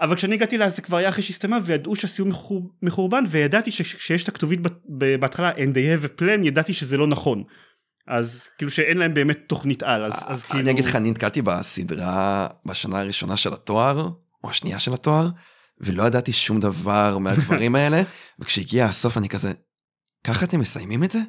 [0.04, 4.24] אבל כשאני הגעתי לה זה כבר היה אחרי שהסתיימה וידעו שהסיום מחור- מחורבן וידעתי שכשיש
[4.24, 4.60] את הכתובית
[5.20, 7.44] בהתחלה and they have a plan ידעתי שזה לא נכון.
[8.08, 11.42] אז כאילו שאין להם באמת תוכנית על אז, אז כאילו אני אגיד לך, אני נתקלתי
[11.42, 14.10] בסדרה בשנה הראשונה של התואר,
[14.44, 15.30] או השנייה של התואר,
[15.82, 18.02] ולא ידעתי שום דבר מהדברים האלה,
[18.40, 19.54] וכשהגיע הסוף אני כזה,
[20.24, 21.20] ככה אתם מסיימים את זה?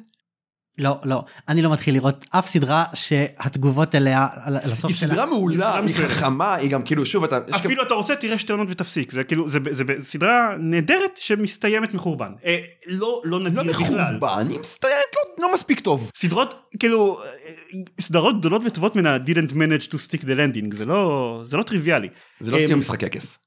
[0.77, 1.23] לא, לא.
[1.49, 5.09] אני לא מתחיל לראות אף סדרה שהתגובות אליה, על- הסוף היא שלה.
[5.13, 5.95] סדרה מעולה, סדרה היא.
[5.95, 7.39] חכמה, היא גם כאילו, שוב, אתה...
[7.55, 11.93] אפילו אתה רוצה תראה שתי עונות ותפסיק זה כאילו זה, זה, זה סדרה נהדרת שמסתיימת
[11.93, 12.57] מחורבן אה,
[12.87, 14.15] לא לא נדיר לא בכלל.
[14.17, 14.95] מחורבן, היא מסתיימת
[15.39, 16.09] לא- לא מספיק טוב.
[16.17, 17.29] סדרות כאילו אה,
[18.01, 22.09] סדרות גדולות וטובות ממנה didn't manage to stick the landing זה לא זה לא טריוויאלי
[22.39, 23.37] זה לא סיום משחקי הכס.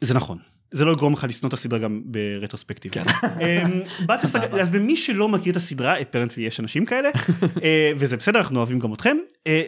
[0.00, 0.38] זה נכון
[0.72, 2.92] זה לא יגרום לך לשנוא את הסדרה גם ברטרוספקטיב.
[2.92, 3.02] כן.
[3.40, 3.82] אמ,
[4.62, 7.10] אז למי שלא מכיר את הסדרה אפרנטלי יש אנשים כאלה
[7.64, 9.16] אה, וזה בסדר אנחנו אוהבים גם אתכם
[9.46, 9.62] אה,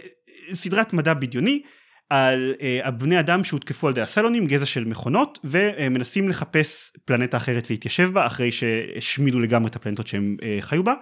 [0.52, 1.62] סדרת מדע בדיוני
[2.10, 7.70] על אה, הבני אדם שהותקפו על ידי הסלונים גזע של מכונות ומנסים לחפש פלנטה אחרת
[7.70, 10.94] להתיישב בה אחרי שהשמידו לגמרי את הפלנטות שהם חיו בה.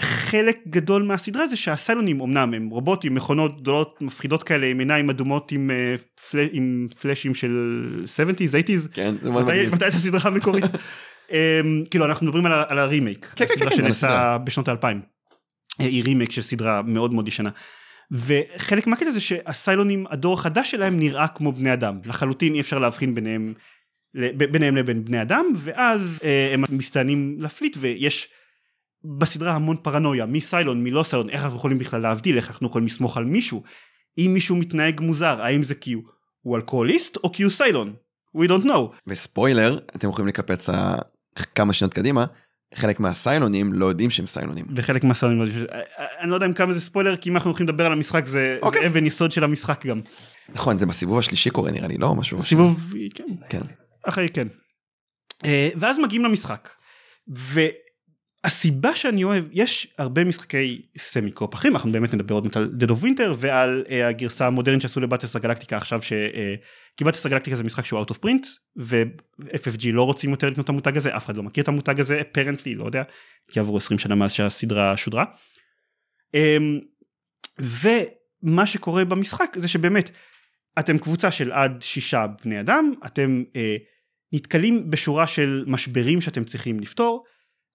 [0.00, 5.52] וחלק גדול מהסדרה זה שהסלונים אמנם הם רובוטים מכונות גדולות מפחידות כאלה עם עיניים אדומות
[5.52, 5.94] עם, אה,
[6.30, 6.46] פל...
[6.52, 9.66] עם פלאשים של 70's 80's כן, מתי.
[9.66, 10.64] מתי הייתה הסדרה המקורית?
[10.64, 11.32] um,
[11.90, 14.38] כאילו אנחנו מדברים על, על הרימייק, כן, כן, הסדרה כן, כן, שנעשה.
[14.44, 15.00] בשנות האלפיים.
[15.80, 17.50] אה, היא רימייק של סדרה מאוד מאוד ישנה.
[18.10, 23.14] וחלק מהקטע זה שהסיילונים הדור החדש שלהם נראה כמו בני אדם לחלוטין אי אפשר להבחין
[23.14, 23.54] ביניהם
[24.36, 28.28] ביניהם לבין בני אדם ואז אה, הם מסתננים לפליט ויש
[29.18, 32.66] בסדרה המון פרנויה מי סיילון מי לא סיילון איך אנחנו יכולים בכלל להבדיל איך אנחנו
[32.66, 33.62] יכולים לסמוך על מישהו
[34.18, 37.94] אם מישהו מתנהג מוזר האם זה כי הוא- אלכוהוליסט או כי הוא סיילון
[38.36, 40.68] we don't know וספוילר, אתם יכולים לקפץ
[41.54, 42.24] כמה שניות קדימה,
[42.74, 44.66] חלק מהסיילונים לא יודעים שהם סיילונים.
[44.76, 45.42] וחלק מהסרטים
[46.20, 48.58] אני לא יודע אם כמה זה ספוילר כי אם אנחנו הולכים לדבר על המשחק זה,
[48.62, 48.80] אוקיי.
[48.82, 50.00] זה אבן יסוד של המשחק גם.
[50.48, 52.14] נכון, זה בסיבוב השלישי קורה נראה לי, לא?
[52.14, 52.42] משהו...
[52.42, 53.60] סיבוב כן כן.
[54.02, 54.48] אחרי כן.
[55.44, 56.68] אה, ואז מגיעים למשחק.
[58.46, 62.70] והסיבה שאני אוהב יש הרבה משחקי סמי קופ אחרים אנחנו באמת נדבר עוד מעט על
[62.80, 66.12] Dead of Winter ועל אה, הגרסה המודרנית שעשו לבטס הגלקטיקה עכשיו ש...
[66.12, 66.54] אה,
[66.96, 70.68] כי בטס הגלקטיקה זה משחק שהוא out of print ו-FFG לא רוצים יותר לקנות את
[70.68, 73.02] המותג הזה אף אחד לא מכיר את המותג הזה apparently לא יודע
[73.50, 75.24] כי עברו 20 שנה מאז שהסדרה שודרה.
[76.34, 76.80] אמ,
[77.58, 80.10] ומה שקורה במשחק זה שבאמת
[80.78, 83.76] אתם קבוצה של עד שישה בני אדם, אתם אה,
[84.32, 87.24] נתקלים בשורה של משברים שאתם צריכים לפתור.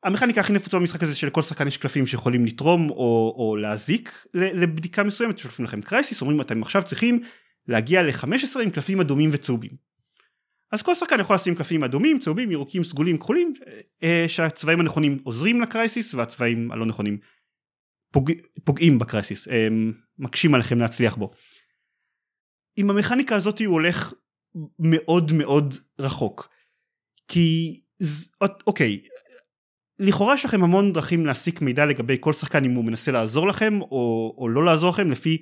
[0.04, 5.04] המכניקה הכי נפוצה במשחק הזה שלכל שחקן יש קלפים שיכולים לתרום או, או להזיק לבדיקה
[5.04, 7.20] מסוימת, שולפים לכם קרייסיס, אומרים אתם עכשיו צריכים
[7.68, 9.72] להגיע ל-15 עם קלפים אדומים וצהובים.
[10.72, 13.54] אז כל שחקן יכול לשים קלפים אדומים, צהובים, ירוקים, סגולים, כחולים,
[14.04, 17.18] אה, שהצבעים הנכונים עוזרים לקרייסיס והצבעים הלא נכונים
[18.12, 18.32] פוג...
[18.64, 19.68] פוגעים בקרייסיס, אה,
[20.20, 21.32] מקשים עליכם להצליח בו.
[22.78, 24.14] עם המכניקה הזאת הוא הולך
[24.80, 26.50] מאוד מאוד רחוק.
[27.28, 27.80] כי
[28.68, 29.02] אוקיי,
[30.02, 33.82] לכאורה יש לכם המון דרכים להסיק מידע לגבי כל שחקן אם הוא מנסה לעזור לכם
[33.82, 35.38] או, או לא לעזור לכם לפי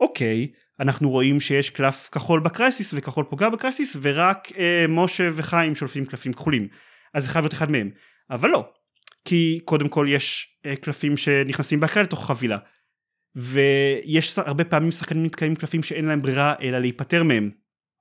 [0.00, 0.48] אוקיי
[0.80, 5.74] אנחנו רואים שיש קלף כחול ב crisis וכחול פוגע ב crisis ורק אה, משה וחיים
[5.74, 6.68] שולפים קלפים כחולים.
[7.14, 7.90] אז זה חייב להיות אחד מהם.
[8.30, 8.68] אבל לא
[9.24, 12.58] כי קודם כל יש אה, קלפים שנכנסים באקראי לתוך חבילה.
[13.36, 17.50] ויש הרבה פעמים שחקנים נתקעים קלפים שאין להם ברירה אלא להיפטר מהם.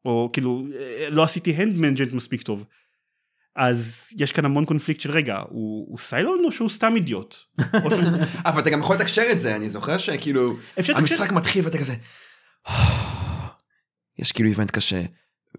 [0.05, 2.65] או כאילו אה, לא עשיתי hand management מספיק טוב
[3.55, 7.35] אז יש כאן המון קונפליקט של רגע הוא, הוא Cylon או שהוא סתם אידיוט.
[7.71, 8.01] שהוא...
[8.45, 11.95] אבל אתה גם יכול לתקשר את זה אני זוכר שכאילו המשחק מתחיל ואתה כזה.
[14.19, 15.01] יש כאילו איבנט קשה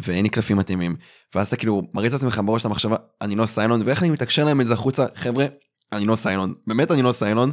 [0.03, 0.97] ואין לי קלפים מתאימים
[1.35, 4.45] ואז אתה כאילו מריץ את עצמך בראש את המחשבה אני לא סיילון ואיך אני מתקשר
[4.45, 5.47] להם את זה החוצה חבר'ה
[5.93, 7.53] אני לא סיילון באמת אני לא סיילון.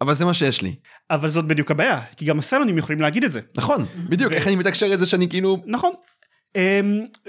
[0.00, 0.74] אבל זה מה שיש לי.
[1.10, 3.40] אבל זאת בדיוק הבעיה כי גם הסיילונים יכולים להגיד את זה.
[3.56, 5.92] נכון בדיוק איך אני מתקשר את זה שאני כאילו נכון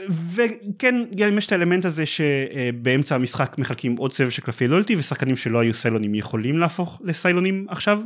[0.10, 5.36] וכן גם יש את האלמנט הזה שבאמצע המשחק מחלקים עוד סבב של קלפי לויאלטי ושחקנים
[5.36, 8.00] שלא היו סיילונים יכולים להפוך לסיילונים עכשיו.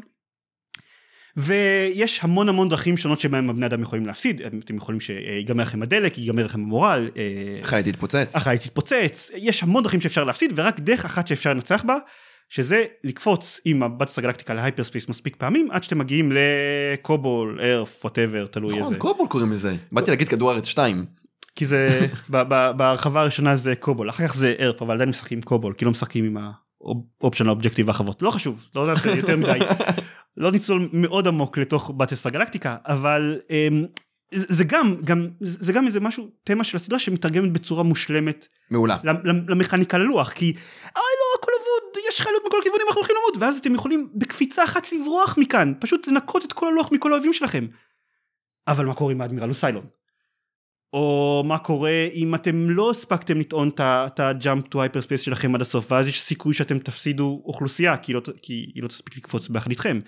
[1.37, 6.17] ויש המון המון דרכים שונות שבהם הבני אדם יכולים להפסיד אתם יכולים שיגמר לכם הדלק
[6.17, 7.09] ייגמר לכם המורל.
[7.61, 8.35] החללית תתפוצץ.
[8.35, 11.97] החללית תתפוצץ יש המון דרכים שאפשר להפסיד ורק דרך אחת שאפשר לנצח בה
[12.49, 17.99] שזה לקפוץ עם ה Battlestar Galactica ל hyperspace מספיק פעמים עד שאתם מגיעים לקובול, Earth,
[18.03, 18.83] whatever, תלוי איזה.
[18.83, 19.75] נכון, קובול קוראים לזה.
[19.91, 21.05] באתי להגיד כדור הארץ 2.
[21.55, 22.07] כי זה
[22.77, 26.25] בהרחבה הראשונה זה קובול אחר כך זה Earth אבל עדיין משחקים קובול כי לא משחקים
[26.25, 26.37] עם
[27.21, 29.59] ה optional objective האחרות לא חשוב לא נעשה יותר מדי
[30.37, 33.85] לא נצלול מאוד עמוק לתוך Battlestar Galactica אבל אמ,
[34.31, 38.97] זה גם גם זה גם איזה משהו תמה של הסדרה שמתרגמת בצורה מושלמת מעולה
[39.47, 40.45] למכניקה ללוח כי
[40.95, 41.28] אוי לא
[42.09, 46.07] יש חלליות מכל הכיוונים אנחנו הולכים למות ואז אתם יכולים בקפיצה אחת לברוח מכאן פשוט
[46.07, 47.67] לנקות את כל הלוח מכל האויבים שלכם.
[48.67, 49.85] אבל מה קורה עם האדמירל הוא Cylon?
[50.93, 55.61] או מה קורה אם אתם לא הספקתם לטעון את ה jump to hyperspace שלכם עד
[55.61, 59.69] הסוף ואז יש סיכוי שאתם תפסידו אוכלוסייה כי, לא, כי היא לא תספיק לקפוץ ביחד
[59.69, 59.99] איתכם.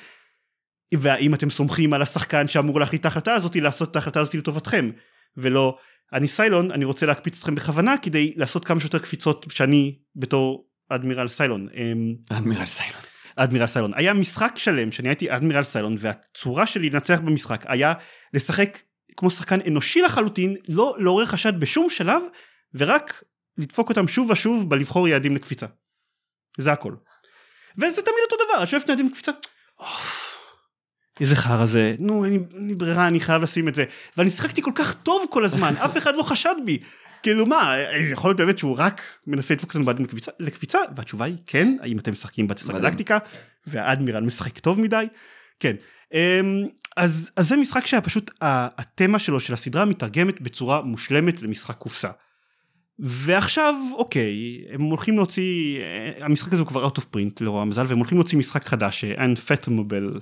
[0.93, 4.91] והאם אתם סומכים על השחקן שאמור להחליט את ההחלטה הזאת לעשות את ההחלטה הזאת לטובתכם
[5.37, 5.77] ולא
[6.13, 11.27] אני סיילון אני רוצה להקפיץ אתכם בכוונה כדי לעשות כמה שיותר קפיצות שאני בתור אדמירל
[11.27, 11.67] סיילון.
[11.73, 13.01] אמ, אדמירל סיילון.
[13.35, 17.93] אדמירל סיילון היה משחק שלם שאני הייתי אדמירל סיילון והצורה שלי לנצח במשחק היה
[18.33, 18.77] לשחק
[19.17, 22.21] כמו שחקן אנושי לחלוטין לא לעורר חשד בשום שלב
[22.73, 23.23] ורק
[23.57, 25.65] לדפוק אותם שוב ושוב בלבחור יעדים לקפיצה.
[26.57, 26.93] זה הכל.
[27.77, 29.31] וזה תמיד אותו דבר, שואף יעדים לקפיצה.
[31.19, 33.85] איזה חרא זה, נו אין לי ברירה אני חייב לשים את זה
[34.17, 36.79] ואני שיחקתי כל כך טוב כל הזמן אף אחד לא חשד בי
[37.24, 37.76] כאילו מה
[38.11, 40.05] יכול להיות באמת שהוא רק מנסה לדפוק אותנו בעדים
[40.39, 43.17] לקפיצה, והתשובה היא כן האם אתם משחקים בטיסה גלקטיקה?
[43.67, 45.07] והאדמירל משחק טוב מדי?
[45.59, 45.76] כן.
[46.13, 46.67] אמ,
[46.97, 52.09] אז, אז זה משחק שהיה פשוט התמה שלו של הסדרה מתרגמת בצורה מושלמת למשחק קופסה.
[52.99, 55.80] ועכשיו אוקיי הם הולכים להוציא
[56.19, 60.19] המשחק הזה הוא כבר out of print לרוע המזל והם הולכים להוציא משחק חדש unfathomable.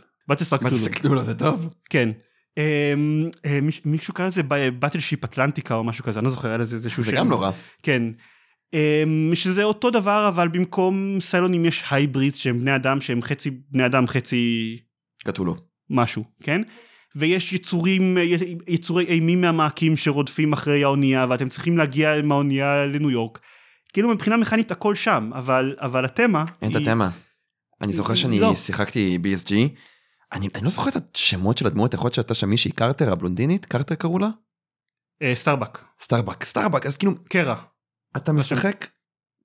[0.75, 1.69] בתסקטולו זה טוב?
[1.89, 2.09] כן.
[2.09, 2.28] אה,
[3.85, 4.43] מישהו קרא לזה
[4.79, 7.41] באטל שיפ אטלנטיקה או משהו כזה אני לא זוכר היה לזה איזשהו זה גם לא
[7.41, 7.51] רע
[7.83, 8.03] כן
[8.73, 13.85] אמ, שזה אותו דבר אבל במקום סיילונים יש הייברידס שהם בני אדם שהם חצי בני
[13.85, 14.77] אדם חצי
[15.23, 15.55] קטולו
[15.89, 16.61] משהו כן
[17.15, 18.17] ויש יצורים
[18.67, 23.39] יצורי ימיים מהמעמקים שרודפים אחרי האונייה ואתם צריכים להגיע עם האונייה לניו יורק.
[23.93, 27.09] כאילו מבחינה מכנית הכל שם אבל אבל התמה אין את התמה.
[27.81, 28.55] אני זוכר שאני לא.
[28.55, 29.53] שיחקתי BSG
[30.33, 33.65] אני, אני לא זוכר את השמות של הדמויות יכול להיות שהייתה שם מישהי קרטר הבלונדינית
[33.65, 34.29] קרטר קראו לה?
[35.21, 35.79] אה, סטארבק.
[36.01, 37.55] סטארבק סטארבק אז כאילו קרע.
[38.17, 38.87] אתה משחק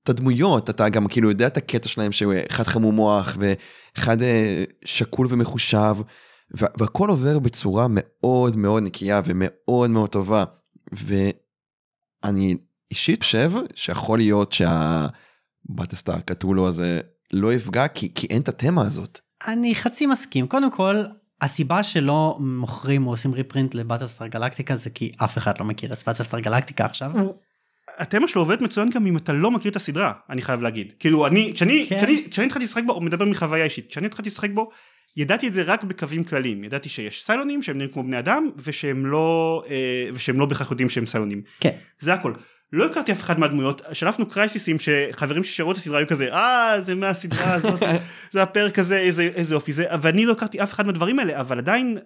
[0.02, 5.26] את הדמויות אתה גם כאילו יודע את הקטע שלהם שאחד חמום מוח ואחד אה, שקול
[5.30, 5.94] ומחושב
[6.50, 10.44] והכל עובר בצורה מאוד מאוד נקייה ומאוד מאוד טובה.
[10.92, 12.56] ואני
[12.90, 17.00] אישית חושב שיכול להיות שהבטסטאר קטולו הזה
[17.32, 19.20] לא יפגע כי, כי אין את התמה הזאת.
[19.48, 20.96] אני חצי מסכים קודם כל
[21.40, 26.08] הסיבה שלא מוכרים או עושים ריפרינט לבטלסטאר גלקטיקה זה כי אף אחד לא מכיר את
[26.08, 27.10] בטלסטאר גלקטיקה עכשיו.
[27.98, 31.26] התמה שלו עובד מצוין גם אם אתה לא מכיר את הסדרה אני חייב להגיד כאילו
[31.26, 31.98] אני כשאני כן.
[31.98, 34.70] כשאני כשאני התחלתי לשחק בו הוא מדבר מחוויה אישית כשאני התחלתי לשחק בו
[35.16, 39.06] ידעתי את זה רק בקווים כלליים, ידעתי שיש סיילונים שהם נראים כמו בני אדם ושהם
[39.06, 41.42] לא, אה, ושהם לא בהכרח יודעים שהם סיילונים.
[41.60, 41.70] כן.
[42.00, 42.32] זה הכל.
[42.74, 46.94] לא הכרתי אף אחד מהדמויות, שלפנו קרייסיסים שחברים ששראו את הסדרה היו כזה, אה זה
[46.94, 47.82] מהסדרה הזאת,
[48.32, 51.58] זה הפרק הזה, איזה, איזה אופי זה, ואני לא הכרתי אף אחד מהדברים האלה, אבל
[51.58, 51.98] עדיין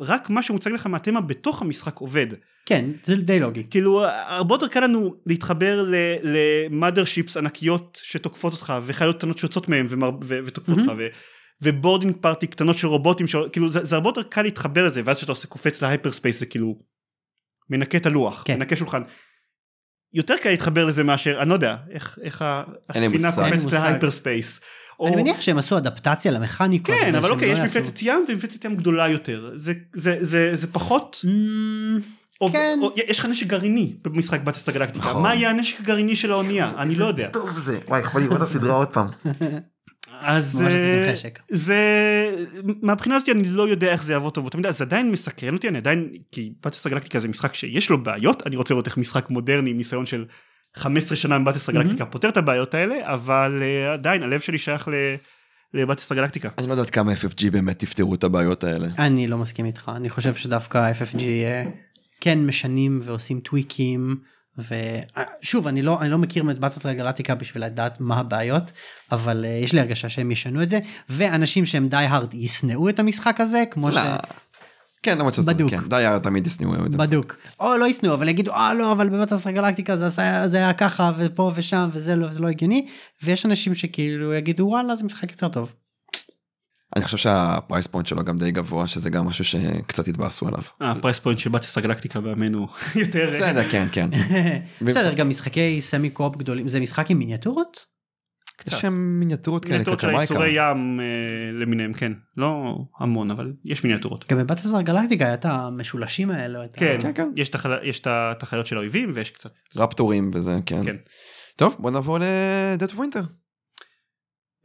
[0.00, 2.26] רק מה שמוצג לך מהתמה בתוך המשחק עובד.
[2.66, 3.62] כן, זה די לוגי.
[3.70, 5.86] כאילו הרבה יותר קל לנו להתחבר
[6.22, 10.78] למאדר שיפס ענקיות שתוקפות אותך וחיילות קטנות שיוצאות מהם ומר, ו, ותוקפות.
[10.78, 11.06] אותך ו,
[11.62, 13.36] ו boarding party קטנות של רובוטים ש...
[13.52, 16.46] כאילו זה, זה הרבה יותר קל להתחבר לזה ואז כשאתה עושה קופץ ל hyperspace זה
[16.46, 16.78] כאילו
[17.70, 18.58] מנקה את הלוח כן.
[18.58, 19.02] מנקה שולחן.
[20.14, 22.44] יותר קל להתחבר לזה מאשר אני לא יודע איך, איך
[22.88, 23.72] הספינה קופצת.
[23.72, 24.60] ל hyperspace.
[25.00, 25.08] או...
[25.08, 26.94] אני מניח שהם עשו אדפטציה למכניקות.
[27.00, 30.50] כן אבל אוקיי לא יש יעשו- מפלצת ים ומפלצת ים גדולה יותר זה זה זה
[30.54, 32.00] זה פחות אמ,
[32.40, 32.78] או, כן.
[32.82, 35.22] או, יש לך נשק גרעיני במשחק ב Battlestar Galactica נכון.
[35.22, 38.42] מה יהיה הנשק הגרעיני של האונייה אני לא יודע טוב זה, וואי, יכול לראות את
[38.42, 39.06] הסדרה עוד פעם.
[40.24, 41.12] אז אה.
[41.48, 41.76] זה
[42.82, 45.78] מהבחינה הזאת אני לא יודע איך זה יעבוד טוב תמיד זה עדיין מסקרן אותי אני
[45.78, 49.70] עדיין כי בטסטה גלקטיקה זה משחק שיש לו בעיות אני רוצה לראות איך משחק מודרני
[49.70, 50.24] עם ניסיון של
[50.76, 54.88] 15 שנה עם בטסטה גלקטיקה פותר את הבעיות האלה אבל אה, עדיין הלב שלי שייך
[54.88, 55.14] ל-
[55.74, 56.48] לבטסטה גלקטיקה.
[56.58, 58.88] אני לא יודעת כמה FFG באמת תפתרו את הבעיות האלה.
[58.98, 61.64] אני לא מסכים איתך, אני חושב שדווקא FFG אה,
[62.20, 64.16] כן משנים ועושים טוויקים.
[64.58, 68.72] ושוב אני לא אני לא מכיר את Battlestar Galactica בשביל לדעת מה הבעיות
[69.12, 70.78] אבל uh, יש לי הרגשה שהם ישנו את זה
[71.08, 73.96] ואנשים שהם die hard ישנאו את המשחק הזה כמו ש...
[73.96, 74.02] לא.
[75.02, 75.70] כן, למרות שזה, בדוק.
[75.70, 76.98] כן, די תמיד ישנאו את זה.
[76.98, 80.56] בדוק או לא ישנאו אבל יגידו אה לא אבל ב Battlestar Galactica זה, עשה, זה
[80.56, 82.86] היה ככה ופה ושם וזה לא, לא הגיוני
[83.22, 85.74] ויש אנשים שכאילו יגידו וואלה זה משחק יותר טוב.
[86.96, 90.62] אני חושב שה price point שלו גם די גבוה, שזה גם משהו שקצת התבאסו עליו.
[90.80, 92.68] ה price point של Battlestar Galactica בימינו
[93.02, 94.10] יותר בסדר, כן, כן.
[94.86, 97.92] בסדר גם משחקי semi coop גדולים זה משחק עם מיניאטורות?
[98.66, 100.08] יש שם מיניאטורות כאלה, מיניאטורות של.
[100.08, 101.04] היצורי ים אה,
[101.52, 104.28] למיניהם כן לא המון אבל יש מיניאטורות.
[104.28, 106.60] גם ב Battlestar Galactica היה את המשולשים האלו.
[106.72, 107.28] כן, כן, כן.
[107.82, 109.50] יש את החיות של האויבים ויש קצת.
[109.76, 110.84] רפטורים וזה, כן.
[110.84, 110.96] כן.
[111.56, 112.18] טוב, בוא נעבור
[112.94, 113.24] Winter.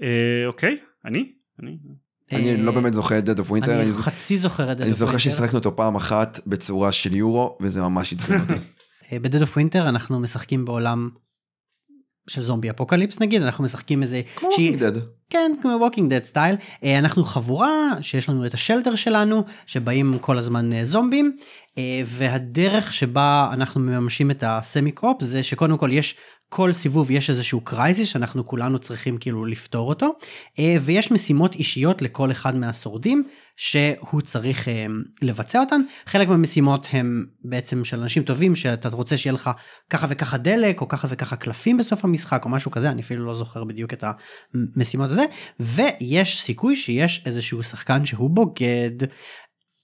[0.01, 1.31] אה, אוקיי, אני?
[1.63, 1.77] אני?
[2.31, 3.69] אני אה, לא באמת זוכר את Dead of Winter.
[3.69, 4.83] אני חצי זוכר את זה.
[4.83, 8.53] אני זוכר ששיחקנו אותו פעם אחת בצורה של יורו, וזה ממש עצבן אותי.
[9.21, 11.09] ב Dead of Winter אנחנו משחקים בעולם
[12.29, 14.99] של zombie apocalypse נגיד אנחנו משחקים איזה כמו Walking Dead.
[15.29, 20.37] כן כמו Walking Dead style אנחנו חבורה שיש לנו את ה shelter שלנו שבאים כל
[20.37, 21.37] הזמן אה, זומבים
[21.77, 26.15] אה, והדרך שבה אנחנו מממשים את ה semi coop זה שקודם כל יש
[26.49, 30.17] כל סיבוב יש איזשהו crisis שאנחנו כולנו צריכים כאילו לפתור אותו
[30.59, 33.23] אה, ויש משימות אישיות לכל אחד מהשורדים
[33.55, 34.85] שהוא צריך אה,
[35.21, 35.81] לבצע אותן.
[36.05, 39.49] חלק מהמשימות הם בעצם של אנשים טובים שאתה רוצה שיהיה לך
[39.89, 43.35] ככה וככה דלק או ככה וככה קלפים בסוף המשחק או משהו כזה אני אפילו לא
[43.35, 44.03] זוכר בדיוק את
[44.53, 45.25] המשימות הזה.
[45.59, 48.91] ויש סיכוי שיש איזשהו שחקן שהוא בוגד.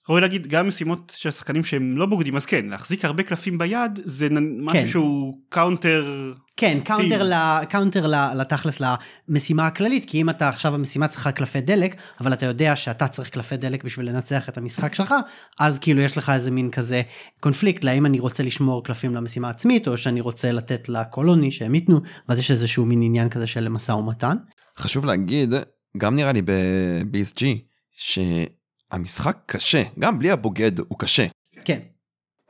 [0.08, 4.00] ראוי להגיד גם משימות של שחקנים שהם לא בוגדים אז כן להחזיק הרבה קלפים ביד
[4.04, 4.86] זה נ- משהו כן.
[4.86, 8.80] שהוא counter כן קאונטר, ל, קאונטר ל, לתכלס
[9.28, 13.28] למשימה הכללית כי אם אתה עכשיו המשימה צריכה קלפי דלק אבל אתה יודע שאתה צריך
[13.28, 15.14] קלפי דלק בשביל לנצח את המשחק שלך
[15.60, 17.02] אז כאילו יש לך איזה מין כזה
[17.40, 21.74] קונפליקט לאם אני רוצה לשמור קלפים למשימה עצמית או שאני רוצה לתת ל colony שהם
[21.74, 24.36] ייתנו ואז יש איזשהו מין עניין כזה של משא ומתן.
[24.78, 25.54] חשוב להגיד,
[25.96, 27.44] גם נראה לי ב-BSG,
[27.92, 31.26] שהמשחק קשה, גם בלי הבוגד הוא קשה.
[31.64, 31.78] כן.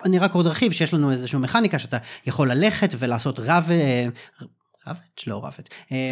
[0.05, 3.71] אני רק עוד ארחיב שיש לנו איזושהי מכניקה שאתה יכול ללכת ולעשות רב...
[4.87, 5.65] ravage לא ravage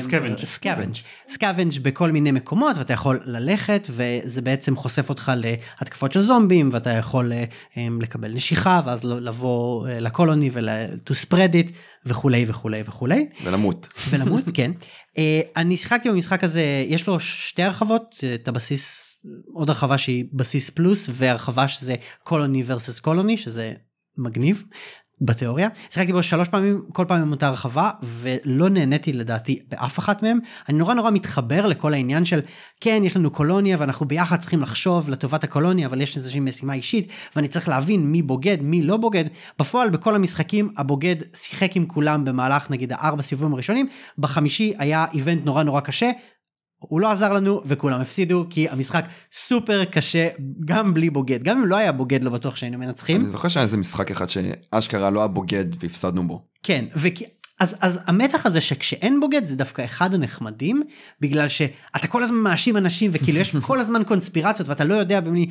[0.05, 0.39] scavenge.
[0.45, 0.95] scavenge
[1.29, 5.33] scavenge בכל מיני מקומות ואתה יכול ללכת וזה בעצם חושף אותך
[5.81, 7.45] להתקפות של זומבים ואתה יכול אה,
[7.77, 10.69] אה, לקבל נשיכה ואז לבוא אה, ל colony ול-
[11.11, 11.73] to spread it
[12.07, 13.89] וכולי וכולי וכולי ולמות.
[14.11, 14.71] ולמות כן.
[15.19, 19.17] אה, אני שיחקתי במשחק הזה יש לו שתי הרחבות את הבסיס
[19.55, 21.95] עוד הרחבה שהיא בסיס פלוס והרחבה שזה
[22.25, 23.73] קולוני versus קולוני שזה
[24.19, 24.65] מגניב
[25.25, 25.69] בתיאוריה.
[25.91, 30.39] שיחקתי בו שלוש פעמים כל פעם עם אותה הרחבה ולא נהניתי לדעתי באף אחת מהם.
[30.69, 32.41] אני נורא נורא מתחבר לכל העניין של
[32.81, 37.09] כן יש לנו קולוניה ואנחנו ביחד צריכים לחשוב לטובת הקולוניה אבל יש איזושהי משימה אישית
[37.37, 39.25] ואני צריך להבין מי בוגד מי לא בוגד.
[39.59, 43.87] בפועל בכל המשחקים הבוגד שיחק עם כולם במהלך נגיד הארבע סיבובים הראשונים.
[44.19, 46.11] בחמישי היה איבנט נורא נורא קשה.
[46.89, 50.29] הוא לא עזר לנו וכולם הפסידו כי המשחק סופר קשה
[50.65, 53.21] גם בלי בוגד גם אם לא היה בוגד לא בטוח שהיינו מנצחים.
[53.21, 56.43] אני זוכר שהיה איזה משחק אחד שאשכרה לא היה בוגד והפסדנו בו.
[56.63, 57.25] כן, וכי...
[57.63, 60.83] אז, אז המתח הזה שכשאין בוגד זה דווקא אחד הנחמדים
[61.21, 65.47] בגלל שאתה כל הזמן מאשים אנשים וכאילו יש כל הזמן קונספירציות ואתה לא יודע במי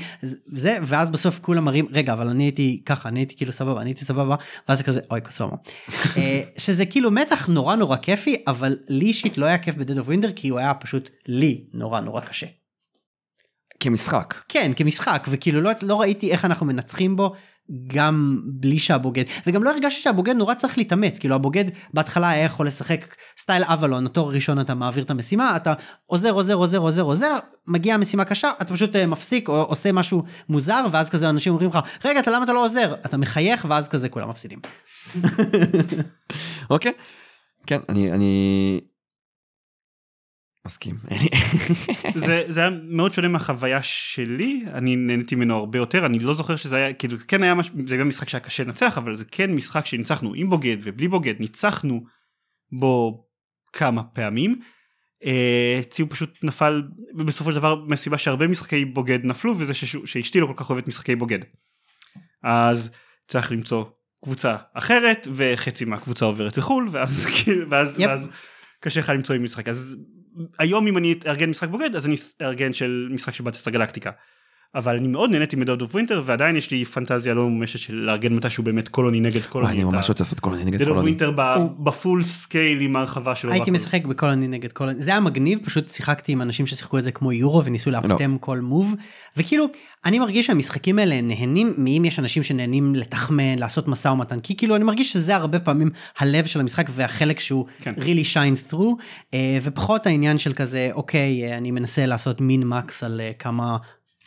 [0.47, 3.89] זה ואז בסוף כולם מראים רגע אבל אני הייתי ככה אני הייתי כאילו סבבה אני
[3.89, 4.35] הייתי סבבה
[4.69, 5.57] ואז זה כזה אוי קוסומו.
[6.17, 10.07] אה, שזה כאילו מתח נורא נורא כיפי אבל לי אישית לא היה כיף בדד אוף
[10.07, 12.47] וינדר כי הוא היה פשוט לי נורא נורא קשה.
[13.79, 14.35] כמשחק.
[14.49, 17.33] כן, כמשחק, וכאילו לא, לא ראיתי איך אנחנו מנצחים בו.
[17.87, 22.67] גם בלי שהבוגד וגם לא הרגשתי שהבוגד נורא צריך להתאמץ כאילו הבוגד בהתחלה היה יכול
[22.67, 25.73] לשחק סטייל אבלון התור הראשון אתה מעביר את המשימה אתה
[26.05, 27.35] עוזר עוזר עוזר עוזר עוזר
[27.67, 31.69] מגיעה משימה קשה אתה פשוט אה, מפסיק או עושה משהו מוזר ואז כזה אנשים אומרים
[31.69, 34.59] לך רגע אתה למה אתה לא עוזר אתה מחייך ואז כזה כולם מפסידים.
[36.69, 36.91] אוקיי?
[37.67, 38.90] כן, אני, אני...
[40.65, 40.95] מסכים.
[42.15, 46.55] זה, זה היה מאוד שונה מהחוויה שלי, אני נהניתי ממנו הרבה יותר, אני לא זוכר
[46.55, 47.71] שזה היה, כאילו כן היה, מש...
[47.85, 51.33] זה גם משחק שהיה קשה לנצח, אבל זה כן משחק שניצחנו עם בוגד ובלי בוגד,
[51.39, 52.03] ניצחנו
[52.71, 53.25] בו
[53.73, 54.59] כמה פעמים.
[55.25, 56.83] אה, ציור פשוט נפל
[57.25, 59.95] בסופו של דבר מהסיבה שהרבה משחקי בוגד נפלו וזה ש...
[60.05, 61.39] שאשתי לא כל כך אוהבת משחקי בוגד.
[62.43, 62.91] אז
[63.27, 63.85] צריך למצוא
[64.23, 67.27] קבוצה אחרת וחצי מהקבוצה עוברת לחו"ל ואז,
[67.69, 68.07] ואז, יפ.
[68.07, 68.29] ואז
[68.79, 69.95] קשה לך למצוא עם משחק אז
[70.59, 74.11] היום אם אני אארגן משחק בוגד אז אני אארגן של משחק של Battlestar Galactica.
[74.75, 77.95] אבל אני מאוד נהניתי מ Dead of Winter ועדיין יש לי פנטזיה לא ממומשת של
[77.95, 79.73] לארגן מתישהו באמת colony נגד colony.
[79.73, 81.01] אני ממש רוצה לעשות colony נגד Dead of colony.
[81.01, 81.31] Winter
[81.79, 83.51] ב full scale עם ההרחבה שלו.
[83.51, 83.71] הייתי.
[83.71, 87.11] משחק ב colony נגד colony זה היה מגניב פשוט שיחקתי עם אנשים ששיחקו את זה
[87.11, 88.95] כמו יורו וניסו לאפטם כל move
[89.37, 89.65] וכאילו
[90.05, 94.75] אני מרגיש שהמשחקים האלה נהנים מאם יש אנשים שנהנים לתחמן לעשות משא ומתן כי כאילו
[94.75, 97.93] אני מרגיש שזה הרבה פעמים הלב של המשחק והחלק שהוא כן.
[97.97, 99.03] really shines through
[99.33, 103.77] אה, ופחות העניין של כזה אוקיי אה, אני מנסה לעשות min max על אה, כמה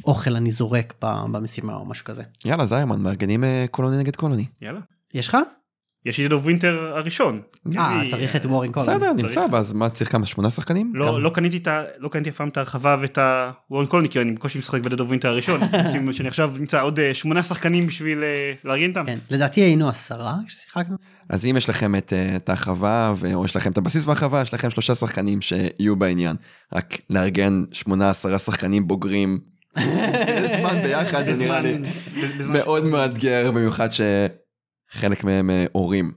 [0.07, 4.47] אוכל אני זורק במשימה או משהו כזה יאללה זיימן מארגנים אה, colony נגד colony.
[4.63, 4.81] יאללה.
[5.15, 5.37] יש לך?
[6.07, 7.41] יש לי Dead of Winter הראשון.
[7.79, 8.93] אה לי- צריך את Warring Colonies.
[8.99, 9.13] בסדר.
[9.13, 10.93] נמצא ואז מה צריך כמה שמונה שחקנים?
[10.95, 11.83] לא, לא קניתי את ה...
[11.99, 13.19] לא קניתי אף פעם את ההרחבה ואת
[13.71, 15.61] ה Warring Colonies כי אני בקושי משחק ב Dead of Winter הראשון.
[16.13, 19.07] שאני עכשיו נמצא עוד אה, שמונה שחקנים בשביל אה, לארגן אותם.
[19.07, 20.97] כן, לדעתי היינו עשרה כששיחקנו.
[21.29, 24.55] אז אם יש לכם את, אה, את ההרחבה או יש לכם את הבסיס וההרחבה יש
[24.55, 26.37] לכם שלושה שחקנים שיהיו בעניין.
[26.75, 29.54] רק לארגן שמונה עשרה שחקנים בוגרים.
[30.59, 31.79] זמן ביחד זה נראה לי
[32.49, 36.13] מאוד מאתגר במיוחד שחלק מהם אה, הורים.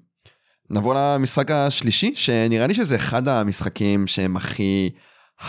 [0.70, 4.90] נעבור למשחק השלישי שנראה לי שזה אחד המשחקים שהם הכי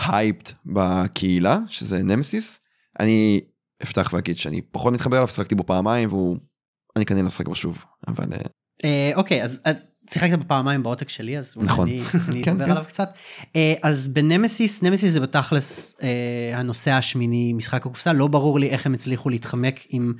[0.07, 2.59] הייפד בקהילה שזה נמסיס.
[2.99, 3.41] אני
[3.83, 6.37] אפתח ואגיד שאני פחות מתחבר אליו שחקתי בו פעמיים והוא
[6.95, 8.39] אני כנראה לא אשחק בו שוב אבל אה,
[8.85, 9.61] אה, אוקיי אז
[10.13, 11.87] שיחקת בפעמיים בעותק שלי אז אולי נכון.
[11.87, 12.71] אני, אני כן, אדבר כן.
[12.71, 13.09] עליו קצת.
[13.55, 18.69] אה, אז ב Nemesis Nemesis זה בתכלס אה, הנושא השמיני משחק הקופסה לא ברור לי
[18.69, 20.13] איך הם הצליחו להתחמק עם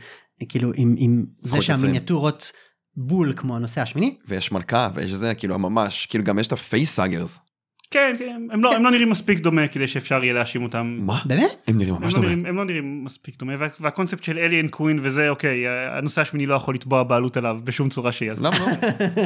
[0.49, 1.61] כאילו עם, עם זה לציין.
[1.61, 2.51] שהמיניאטורות
[2.95, 4.17] בול כמו הנושא השמיני.
[4.27, 7.39] ויש מלכה ויש זה כאילו ממש כאילו גם יש את ה facehuggers.
[7.91, 10.97] כן, כן, הם לא- הם לא נראים מספיק דומה כדי שאפשר יהיה להאשים אותם.
[11.01, 11.21] מה?
[11.25, 11.63] באמת?
[11.67, 12.27] הם נראים הם ממש לא דומה.
[12.33, 16.45] נראים- הם לא נראים מספיק דומה וה- והקונספט של alien queen וזה אוקיי הנושא השמיני
[16.45, 18.65] לא יכול לתבוע בעלות עליו בשום צורה שהיא אז למה לא?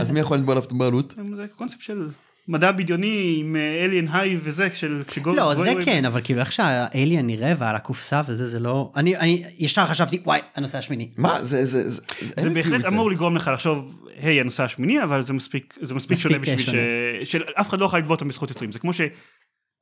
[0.02, 1.14] אז מי יכול לתבוע עליו את הבעלות?
[1.36, 2.08] זה קונספט של
[2.48, 7.28] מדע בדיוני עם אליאן היי וזה של כשגול לא זה כן אבל כאילו איך שהאליאן
[7.28, 11.10] נראה ועל הקופסה וזה זה לא אני אני ישר חשבתי וואי הנושא השמיני.
[11.18, 15.34] מה זה זה זה זה בהחלט אמור לגרום לך לחשוב היי הנושא השמיני אבל זה
[15.34, 16.78] מספיק זה מספיק מספיק שונה בשביל שונה.
[17.24, 19.02] ש- שאף אחד לא יכול לתבוע אותם בזכות יוצרים זה כמו ש...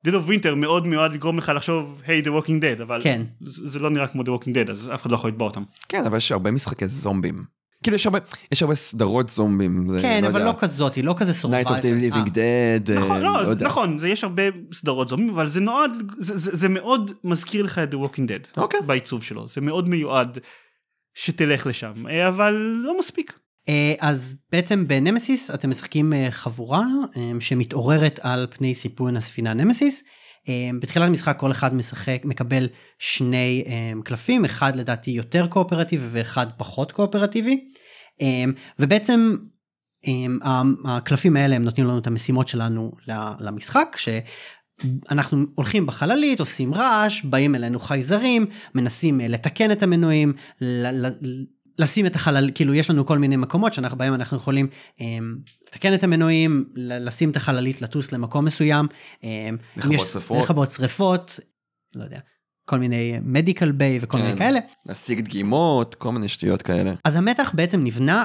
[0.07, 3.22] Dead of Winter מאוד מיועד לגרום לך לחשוב היי The Walking Dead אבל כן.
[3.41, 5.64] זה זה לא נראה כמו The Walking Dead אז אף אחד לא יכול לתבוע אותם.
[5.89, 7.61] כן אבל יש הרבה משחקי זומבים.
[7.84, 8.19] כאילו יש הרבה
[8.51, 9.88] יש הרבה סדרות זומבים.
[9.91, 12.13] זה, כן אבל יודע, לא כזאת היא לא כזה Night of the.
[12.13, 12.91] Living Dead.
[12.95, 13.65] נכון, אה, לא, יודע.
[13.65, 17.79] נכון, זה יש הרבה סדרות זומבים, אבל זה נועד, זה, זה, זה מאוד מזכיר לך
[17.79, 18.79] את The Walking Dead, אוקיי.
[18.86, 20.38] בעיצוב שלו, זה מאוד מיועד
[21.13, 22.53] שתלך לשם, אה, אבל
[22.84, 23.34] לא מספיק.
[23.69, 26.86] אה, אז בעצם בנמסיס אתם משחקים אה, חבורה
[27.17, 30.03] אה, שמתעוררת על פני סיפון הספינה נמסיס.
[30.49, 32.67] אה, בתחילת המשחק כל אחד משחק מקבל
[32.99, 37.69] שני אה, קלפים אחד לדעתי יותר קואופרטיבי ואחד פחות קואופרטיבי.
[38.21, 38.43] אה,
[38.79, 39.35] ובעצם
[40.85, 42.91] הקלפים האלה הם נותנים לנו את המשימות שלנו
[43.39, 50.33] למשחק שאנחנו הולכים בחללית עושים רעש באים אלינו חייזרים מנסים אה, לתקן את המנועים
[51.82, 54.67] לשים את החלל כאילו יש לנו כל מיני מקומות שאנחנו בהם אנחנו יכולים
[55.01, 55.05] אה,
[55.67, 58.88] לתקן את המנועים לשים את החללית לטוס למקום מסוים.
[59.23, 60.43] אם לכבות שרפות.
[60.43, 61.39] לכבות שרפות.
[61.95, 62.19] לא יודע.
[62.72, 64.24] כל מיני מדיקל ביי וכל כן.
[64.24, 64.59] מיני כאלה.
[64.86, 66.91] להשיג דגימות כל מיני שטויות כאלה.
[67.05, 68.24] אז המתח בעצם נבנה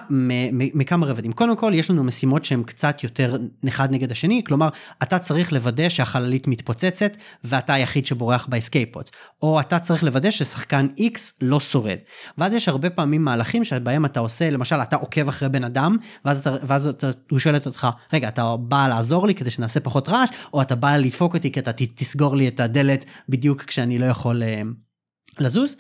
[0.51, 1.33] מכמה רבדים.
[1.33, 3.37] קודם כל יש לנו משימות שהן קצת יותר
[3.69, 4.69] אחד נגד השני, כלומר
[5.03, 9.11] אתה צריך לוודא שהחללית מתפוצצת ואתה היחיד שבורח באסקייפות,
[9.43, 11.99] או אתה צריך לוודא ששחקן X לא שורד.
[12.39, 16.41] ואז יש הרבה פעמים מהלכים שבהם אתה עושה, למשל אתה עוקב אחרי בן אדם, ואז,
[16.41, 20.09] אתה, ואז אתה, הוא שואל את אותך, רגע אתה בא לעזור לי כדי שנעשה פחות
[20.09, 24.07] רעש, או אתה בא לדפוק אותי כי אתה תסגור לי את הדלת בדיוק כשאני לא
[24.07, 24.63] יכול אה,
[25.39, 25.77] לזוז.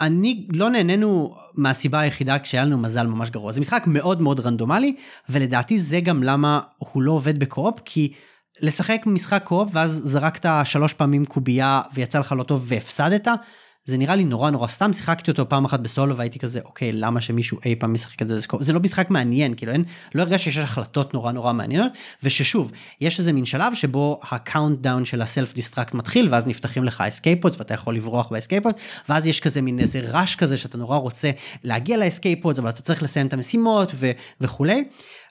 [0.00, 4.96] אני לא נהנינו מהסיבה היחידה כשהיה לנו מזל ממש גרוע זה משחק מאוד מאוד רנדומלי
[5.28, 8.12] ולדעתי זה גם למה הוא לא עובד בקו-אופ כי
[8.60, 13.28] לשחק משחק קו-אופ ואז זרקת שלוש פעמים קובייה ויצא לך לא טוב והפסדת
[13.84, 17.20] זה נראה לי נורא נורא סתם שיחקתי אותו פעם אחת בסולו והייתי כזה אוקיי למה
[17.20, 20.64] שמישהו אי פעם ישחק את זה זה לא משחק מעניין כאילו אין לא הרגשתי שיש
[20.64, 25.54] החלטות נורא נורא מעניינות וששוב יש איזה מין שלב שבו ה countdown של ה self
[25.54, 29.40] destruct מתחיל ואז נפתחים לך escape pods ואתה יכול לברוח ב escape pods ואז יש
[29.40, 31.30] כזה מין איזה רעש כזה שאתה נורא רוצה
[31.64, 34.10] להגיע ל escape pods אבל אתה צריך לסיים את המשימות ו-
[34.40, 34.84] וכולי.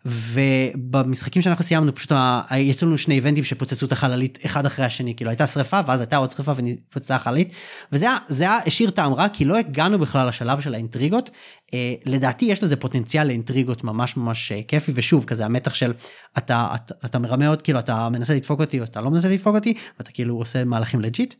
[0.05, 2.11] ובמשחקים שאנחנו סיימנו פשוט
[2.55, 6.17] יצאו לנו שני איבנטים שפוצצו את החללית אחד אחרי השני כאילו הייתה שרפה ואז הייתה
[6.17, 7.51] עוד שרפה ופוצצה החללית.
[7.91, 11.29] וזה היה, זה היה השאיר טעם רע כי לא הגענו בכלל לשלב של האינטריגות.
[11.73, 15.93] אה, לדעתי יש לזה פוטנציאל לאינטריגות ממש ממש אה, כיפי ושוב כזה המתח של
[16.37, 19.55] אתה, אתה, אתה מרמה עוד כאילו אתה מנסה לדפוק אותי או אתה לא מנסה לדפוק
[19.55, 21.33] אותי ואתה כאילו עושה מהלכים legit.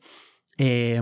[0.59, 0.99] אה,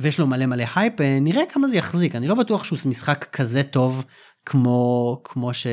[0.00, 2.14] ויש לו מלא מלא הייפ אה, נראה כמה זה יחזיק.
[2.14, 4.04] אני לא בטוח שהוא משחק כזה טוב
[4.46, 5.66] כמו כמו ש...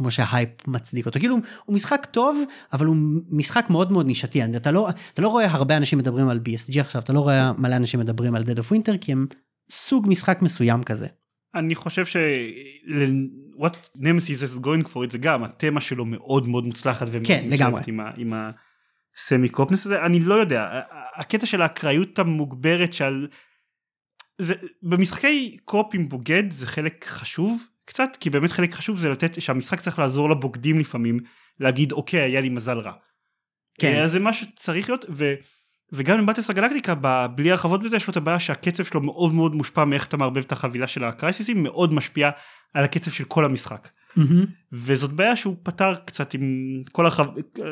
[0.00, 2.96] כמו שההייפ מצדיק אותו כאילו הוא משחק טוב אבל הוא
[3.30, 7.02] משחק מאוד מאוד נישתי אתה לא אתה לא רואה הרבה אנשים מדברים על BSG עכשיו
[7.02, 9.26] אתה לא רואה מלא אנשים מדברים על Dead of Winter כי הם
[9.70, 11.06] סוג משחק מסוים כזה.
[11.54, 12.16] אני חושב ש...
[13.56, 17.82] what nemesis is going for it זה גם התמה שלו מאוד מאוד מוצלחת כן, לגמרי.
[17.86, 18.10] עם, ה...
[18.16, 20.80] עם הסמי קופנס הזה אני לא יודע
[21.16, 23.28] הקטע של האקראיות המוגברת שעל
[24.38, 29.42] זה במשחקי קופ עם בוגד זה חלק חשוב קצת כי באמת חלק חשוב זה לתת
[29.42, 31.20] שהמשחק צריך לעזור לבוגדים לפעמים
[31.60, 32.92] להגיד אוקיי היה לי מזל רע.
[33.78, 34.02] כן.
[34.02, 35.34] אז זה מה שצריך להיות ו,
[35.92, 36.94] וגם עם בטלס הגלקטיקה
[37.34, 40.36] בלי הרחבות וזה יש לו את הבעיה שהקצב שלו מאוד מאוד מושפע מאיך אתה מערבב
[40.36, 42.30] את החבילה של הקרייסיסים מאוד משפיע
[42.74, 43.88] על הקצב של כל המשחק.
[44.72, 46.42] וזאת בעיה שהוא פתר קצת עם
[46.92, 47.26] כל הרחב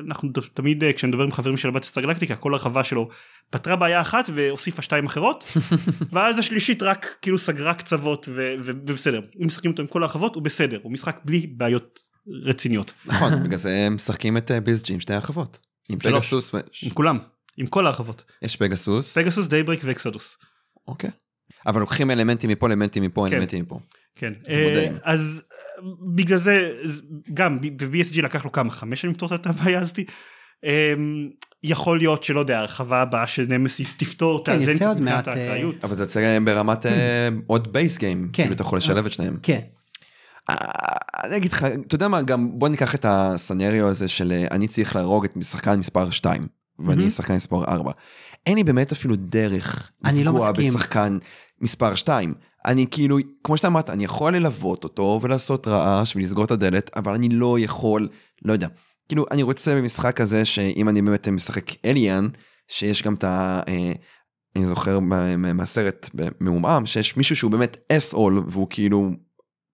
[0.07, 3.09] אנחנו תמיד אה, כשנדבר עם חברים של הבטלס הגלקטיקה כל הרחבה שלו
[3.51, 5.45] פתרה בעיה אחת והוסיפה שתיים אחרות
[6.13, 10.35] ואז השלישית רק כאילו סגרה קצוות ו- ו- ובסדר אם משחקים אותו עם כל הרחבות
[10.35, 12.01] הוא בסדר הוא משחק בלי בעיות
[12.45, 15.59] רציניות נכון, בגלל זה הם משחקים את ביזג'י עם שתי הרחבות.
[15.89, 15.99] עם.
[15.99, 17.19] Pegasus, ו- עם כולם
[17.57, 20.39] עם כל ההרחבות יש Pegasus, Pegasus Daybreak ו Exodus.
[20.89, 21.11] אוקיי.
[21.67, 23.35] אבל לוקחים אלמנטים מפה, אלמנטים מפה, כן.
[23.35, 23.81] אלמנטים מפה.
[24.17, 24.33] כן.
[24.49, 25.48] אה, אז אה,
[26.15, 26.73] בגלל זה
[27.35, 30.05] גם ב-BSG לקח לו כמה חמש שנים לפתור את הבעיה הזאתי.
[30.65, 31.29] אמ,
[31.63, 35.33] יכול להיות שלא יודע הרחבה הבאה של נמסיס תפתור כן, תאזן עוד מבחינת מעט, אה,
[35.33, 35.85] האקראיות.
[35.85, 38.29] אבל זה יוצא ברמת אה, עוד base game.
[38.33, 38.43] כן.
[38.43, 39.37] כאילו אתה יכול לשלב את שניהם.
[39.43, 39.61] כן.
[40.51, 40.57] אה,
[41.25, 44.97] אני אגיד לך, אתה יודע מה, גם בוא ניקח את הסנריו הזה של אני צריך
[44.97, 46.47] להרוג את שחקן מספר 2,
[46.79, 47.11] ואני.
[47.11, 47.93] שחקן מספר 4.
[48.47, 50.53] אין לי באמת אפילו דרך אני לא לפגוע.
[50.53, 51.19] בשחקן
[51.61, 52.35] מספר 2.
[52.69, 57.15] אני כאילו, כמו שאתה אמרת, אני יכול ללוות אותו ולעשות רעש ולסגור את הדלת, אבל
[57.15, 58.09] אני לא יכול,
[58.45, 58.69] לא יודע.
[59.09, 62.29] כאילו, אני רוצה במשחק כזה שאם אני באמת משחק אליאן,
[62.69, 63.61] שיש גם את ה...
[63.69, 63.93] אה,
[64.57, 69.11] אני זוכר מה- מה- מהסרט במעומעם, שיש מישהו שהוא באמת אס-אול, והוא כאילו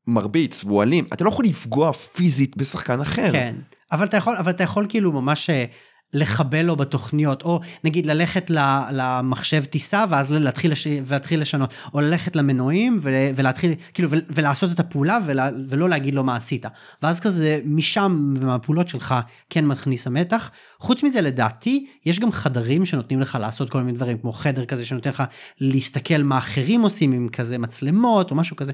[0.07, 3.33] מרביץ והוא אלים, אתה לא יכול לפגוע פיזית בשחקן אחר.
[3.33, 3.57] כן,
[3.93, 5.65] אבל אתה יכול, אבל אתה יכול כאילו ממש אה,
[6.13, 8.51] לחבל לו בתוכניות, או נגיד ללכת
[8.93, 10.87] למחשב טיסה ואז להתחיל, לש...
[11.07, 13.13] ולהתחיל לשנות, או ללכת למנועים ול...
[13.37, 14.21] ולהתחיל, כאילו, ול...
[14.31, 15.49] ולעשות את הפעולה ולה...
[15.69, 16.67] ולא להגיד לו מה עשית.
[17.03, 19.15] ואז כזה משם, מהפעולות שלך,
[19.51, 20.51] כן מכניס המתח.
[20.81, 24.85] חוץ מזה, לדעתי, יש גם חדרים שנותנים לך לעשות כל מיני דברים, כמו חדר כזה
[24.85, 25.23] שנותן לך
[25.61, 28.73] להסתכל מה אחרים עושים עם כזה מצלמות או משהו כזה.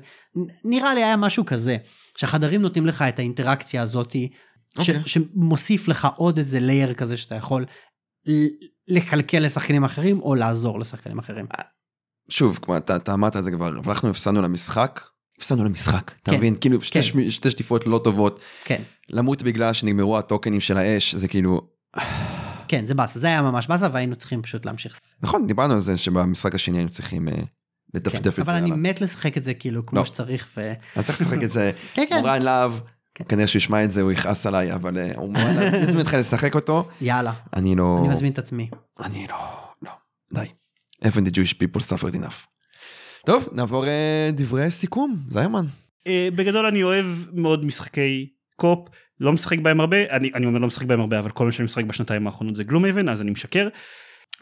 [0.64, 1.76] נראה לי היה משהו כזה,
[2.16, 4.28] שהחדרים נותנים לך את האינטראקציה הזאתי.
[4.78, 5.02] ש, אוקיי.
[5.06, 7.64] שמוסיף לך עוד איזה לייר כזה שאתה יכול
[8.88, 11.46] לקלקל לשחקנים אחרים או לעזור לשחקנים אחרים.
[12.28, 15.00] שוב, כמו אתה, אתה אמרת את זה כבר, אבל אנחנו הפסדנו למשחק,
[15.38, 16.56] הפסדנו למשחק, אתה כן, מבין?
[16.60, 17.30] כאילו שתי, כן.
[17.30, 21.60] שתי שטיפות לא טובות, כן, למות בגלל שנגמרו הטוקנים של האש, זה כאילו,
[22.68, 25.00] כן, זה באסה, זה היה ממש באסה והיינו צריכים פשוט להמשיך.
[25.22, 27.34] נכון, דיברנו על זה שבמשחק השני היינו צריכים אה,
[27.92, 28.30] כן, את זה.
[28.42, 28.70] אבל אני.
[28.70, 30.04] מת לשחק את זה כאילו כמו לא.
[30.04, 30.72] שצריך ו...
[30.96, 32.72] אז צריך לשחק את זה, כן, כן, מורן להב.
[33.28, 35.34] כנראה שהוא ישמע את זה הוא יכעס עליי, אבל אה, הוא
[35.82, 38.70] מזמין אותך לשחק אותו, יאללה, אני לא, אני מזמין את עצמי.
[39.04, 39.36] אני לא,
[39.82, 39.90] לא,
[40.32, 40.46] די.
[41.04, 42.46] haven't the Jewish people suffered enough.
[43.26, 45.66] טוב, נעבור אה, דברי סיכום, זיירמן.
[46.06, 48.88] אה, בגדול אני אוהב מאוד משחקי קופ
[49.20, 51.64] לא משחק בהם הרבה אני, אני אומר לא משחק בהם הרבה אבל כל מה שאני
[51.64, 53.68] משחק בשנתיים האחרונות זה גלום אבן אז אני משקר.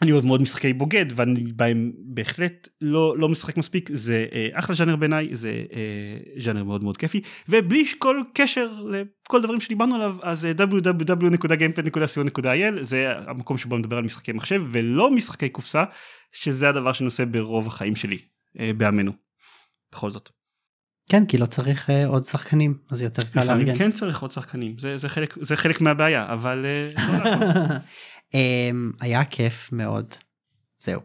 [0.01, 4.75] אני אוהב מאוד משחקי בוגד ואני בהם בהחלט לא לא משחק מספיק זה אה, אחלה
[4.75, 10.17] ז'אנר בעיניי זה אה, ז'אנר מאוד מאוד כיפי ובלי כל קשר לכל דברים שדיברנו עליו
[10.21, 15.83] אז אה, www.gamepad.co.il זה המקום שבו אני מדבר על משחקי מחשב ולא משחקי קופסה
[16.31, 18.17] שזה הדבר שאני עושה ברוב החיים שלי
[18.59, 19.11] אה, בעמנו.
[19.91, 20.29] בכל זאת.
[21.09, 23.75] כן, כי לא צריך אה, עוד שחקנים, אז יותר קל לארגן.
[23.75, 27.13] כן צריך עוד שחקנים זה, זה חלק זה חלק מהבעיה אבל אה, לא.
[27.13, 27.77] אמ,
[29.01, 30.05] היה כיף מאוד.
[30.79, 31.01] זהו.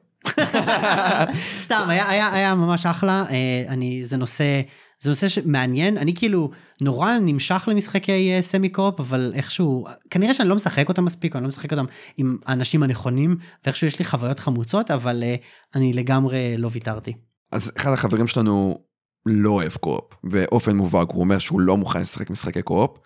[1.65, 4.61] סתם היה היה היה ממש אחלה אה, אני זה נושא
[5.01, 6.51] זה נושא שמעניין אני כאילו
[6.81, 11.39] נורא נמשך למשחקי אה, סמי קופ אבל איכשהו כנראה שאני לא משחק אותם מספיק או
[11.39, 11.85] אני לא משחק אותם
[12.17, 15.35] עם האנשים הנכונים ואיכשהו יש לי חוויות חמוצות אבל אה,
[15.75, 17.13] אני לגמרי לא ויתרתי.
[17.53, 18.79] אז אחד החברים שלנו
[19.27, 22.99] לא אוהב co-op, באופן מובהק הוא אומר שהוא לא מוכן לשחק משחקי co-op.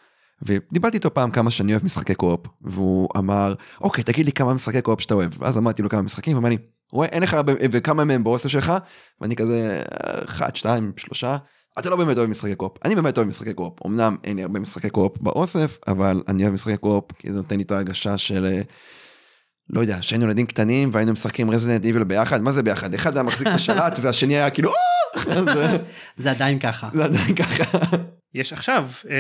[0.42, 4.82] ודיברתי איתו פעם כמה שאני אוהב משחקי co-op, והוא אמר, אוקיי, תגיד לי כמה משחקי
[4.82, 5.30] co-op שאתה אוהב.
[5.38, 6.56] ואז אמרתי לו כמה משחקים, הוא אמר לי,
[6.92, 8.72] רואה, אין לך הרבה, וכמה מהם באוסף שלך?
[9.20, 9.82] ואני כזה,
[10.24, 11.36] אחד, שתיים, שלושה.
[11.78, 12.76] אתה לא באמת אוהב משחקי co-op.
[12.84, 13.86] אני באמת אוהב משחקי co-op.
[13.86, 17.56] אמנם אין לי הרבה משחקי co-op באוסף, אבל אני אוהב משחקי co-op, כי זה נותן
[17.56, 18.46] לי את ההרגשה של...
[18.46, 18.62] אה,
[19.70, 22.94] לא יודע, שהיינו ילדים קטנים והיינו משחקים Resident Evil ביחד, מה זה ביחד?
[22.94, 25.76] אחד היה מחזיק את השלט והשני היה כאילו, אה,
[26.16, 26.88] זה עדיין ככה.
[26.92, 27.78] זה עדיין ככה.
[28.34, 29.14] יש עכשיו אה,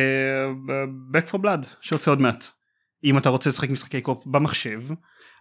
[1.20, 2.44] Back for Blood שיוצא עוד מעט.
[3.04, 4.82] אם אתה רוצה לשחק משחקי co-op במחשב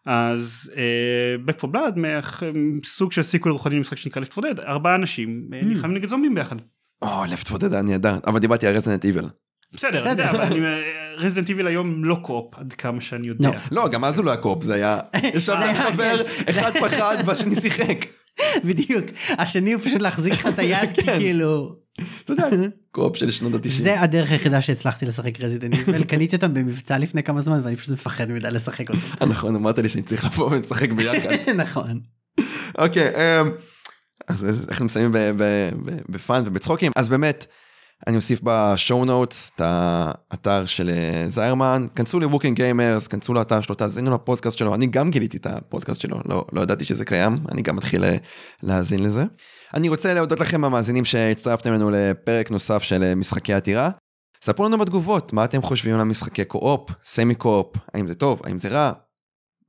[0.05, 2.43] אז אה, Back for Blood מאח-
[2.85, 5.65] סוג של sequel רוחני למשחק שנקרא Left 4 Dead ארבעה אנשים Hmm.
[5.65, 6.55] נלחמים נגד זומבים ביחד.
[7.01, 9.25] או, Left 4 Dead היה נהדר, אבל דיברתי על Resident Evil.
[9.73, 10.13] בסדר, בסדר.
[10.13, 10.29] בסדר.
[10.31, 10.73] אבל
[11.17, 13.49] Resident Evil היום לא co-op עד כמה שאני יודע.
[13.49, 13.55] לא.
[13.83, 14.99] לא, גם אז הוא לא היה co-op, זה היה,
[15.35, 16.43] ישבתי עם חבר, כן.
[16.51, 17.97] אחד פחד והשני שיחק.
[18.65, 19.05] בדיוק.
[19.29, 21.17] השני הוא פשוט להחזיק לך את היד, כי כן.
[21.17, 21.75] כאילו...
[22.23, 23.69] אתה יודע, co-op של שנות ה-90.
[23.69, 27.89] זה הדרך היחידה שהצלחתי לשחק Resident Evil, קניתי אותם במבצע לפני כמה זמן ואני פשוט
[27.89, 29.29] מפחד מדי לשחק אותם.
[29.33, 31.29] נכון, אמרת לי שאני צריך לבוא ולשחק ביחד.
[31.63, 31.99] נכון.
[32.77, 33.51] אוקיי, אמ,
[34.27, 35.11] אז אנחנו מסיימים
[36.09, 37.45] ב fun ובצחוקים, אז באמת,
[38.07, 43.33] אני אוסיף ב show notes את האתר של אה, זיירמן, כנסו ל Walking Gamers, כנסו
[43.33, 47.05] לאתר שלו, תאזינו לפודקאסט שלו, אני גם גיליתי את הפודקאסט שלו, לא, לא ידעתי שזה
[47.05, 48.17] קיים, אני גם מתחיל אה,
[48.63, 49.23] להאזין לזה.
[49.73, 53.89] אני רוצה להודות לכם המאזינים שהצטרפתם לנו לפרק נוסף של אה, משחקי עתירה.
[54.41, 58.57] ספרו לנו בתגובות מה אתם חושבים על המשחקי co-op, semi co-op, האם זה טוב, האם
[58.57, 58.91] זה רע,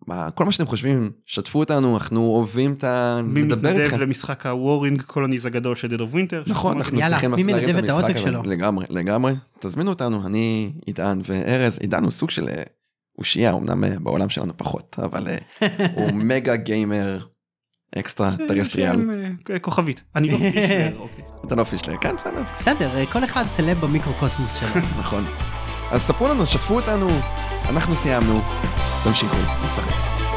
[0.06, 3.20] מה, כל מה שאתם חושבים, שתפו אותנו, אנחנו אוהבים את ה...
[3.24, 4.00] מי מתנדב איתכם.
[4.00, 6.50] למשחק ה Warring Colonies הגדול של Dead of Winter.
[6.50, 8.30] נכון, אנחנו יאללה, צריכים להרים את המשחק הזה.
[8.30, 9.32] לגמרי, לגמרי.
[9.58, 11.78] תזמינו אותנו, אני, עידן וארז.
[11.78, 12.62] עידן הוא סוג של אה,
[13.18, 15.28] אושייה, אמנם אה, בעולם שלנו פחות, אבל
[15.94, 17.18] הוא מגה גיימר
[17.98, 18.94] extraterrestrial.
[18.94, 19.10] שם,
[19.50, 20.02] אה, כוכבית.
[20.16, 21.24] אני לא פישלר, אוקיי.
[21.46, 24.82] אתה לא פישלר, כן, בסדר, בסדר, כל אחד סלב במיקרוקוסמוס שלו.
[25.00, 25.24] נכון.
[25.90, 27.08] אז ספרו לנו, שתפו אותנו,
[27.68, 28.40] אנחנו סיימנו,
[29.04, 30.27] תמשיכו לשחק.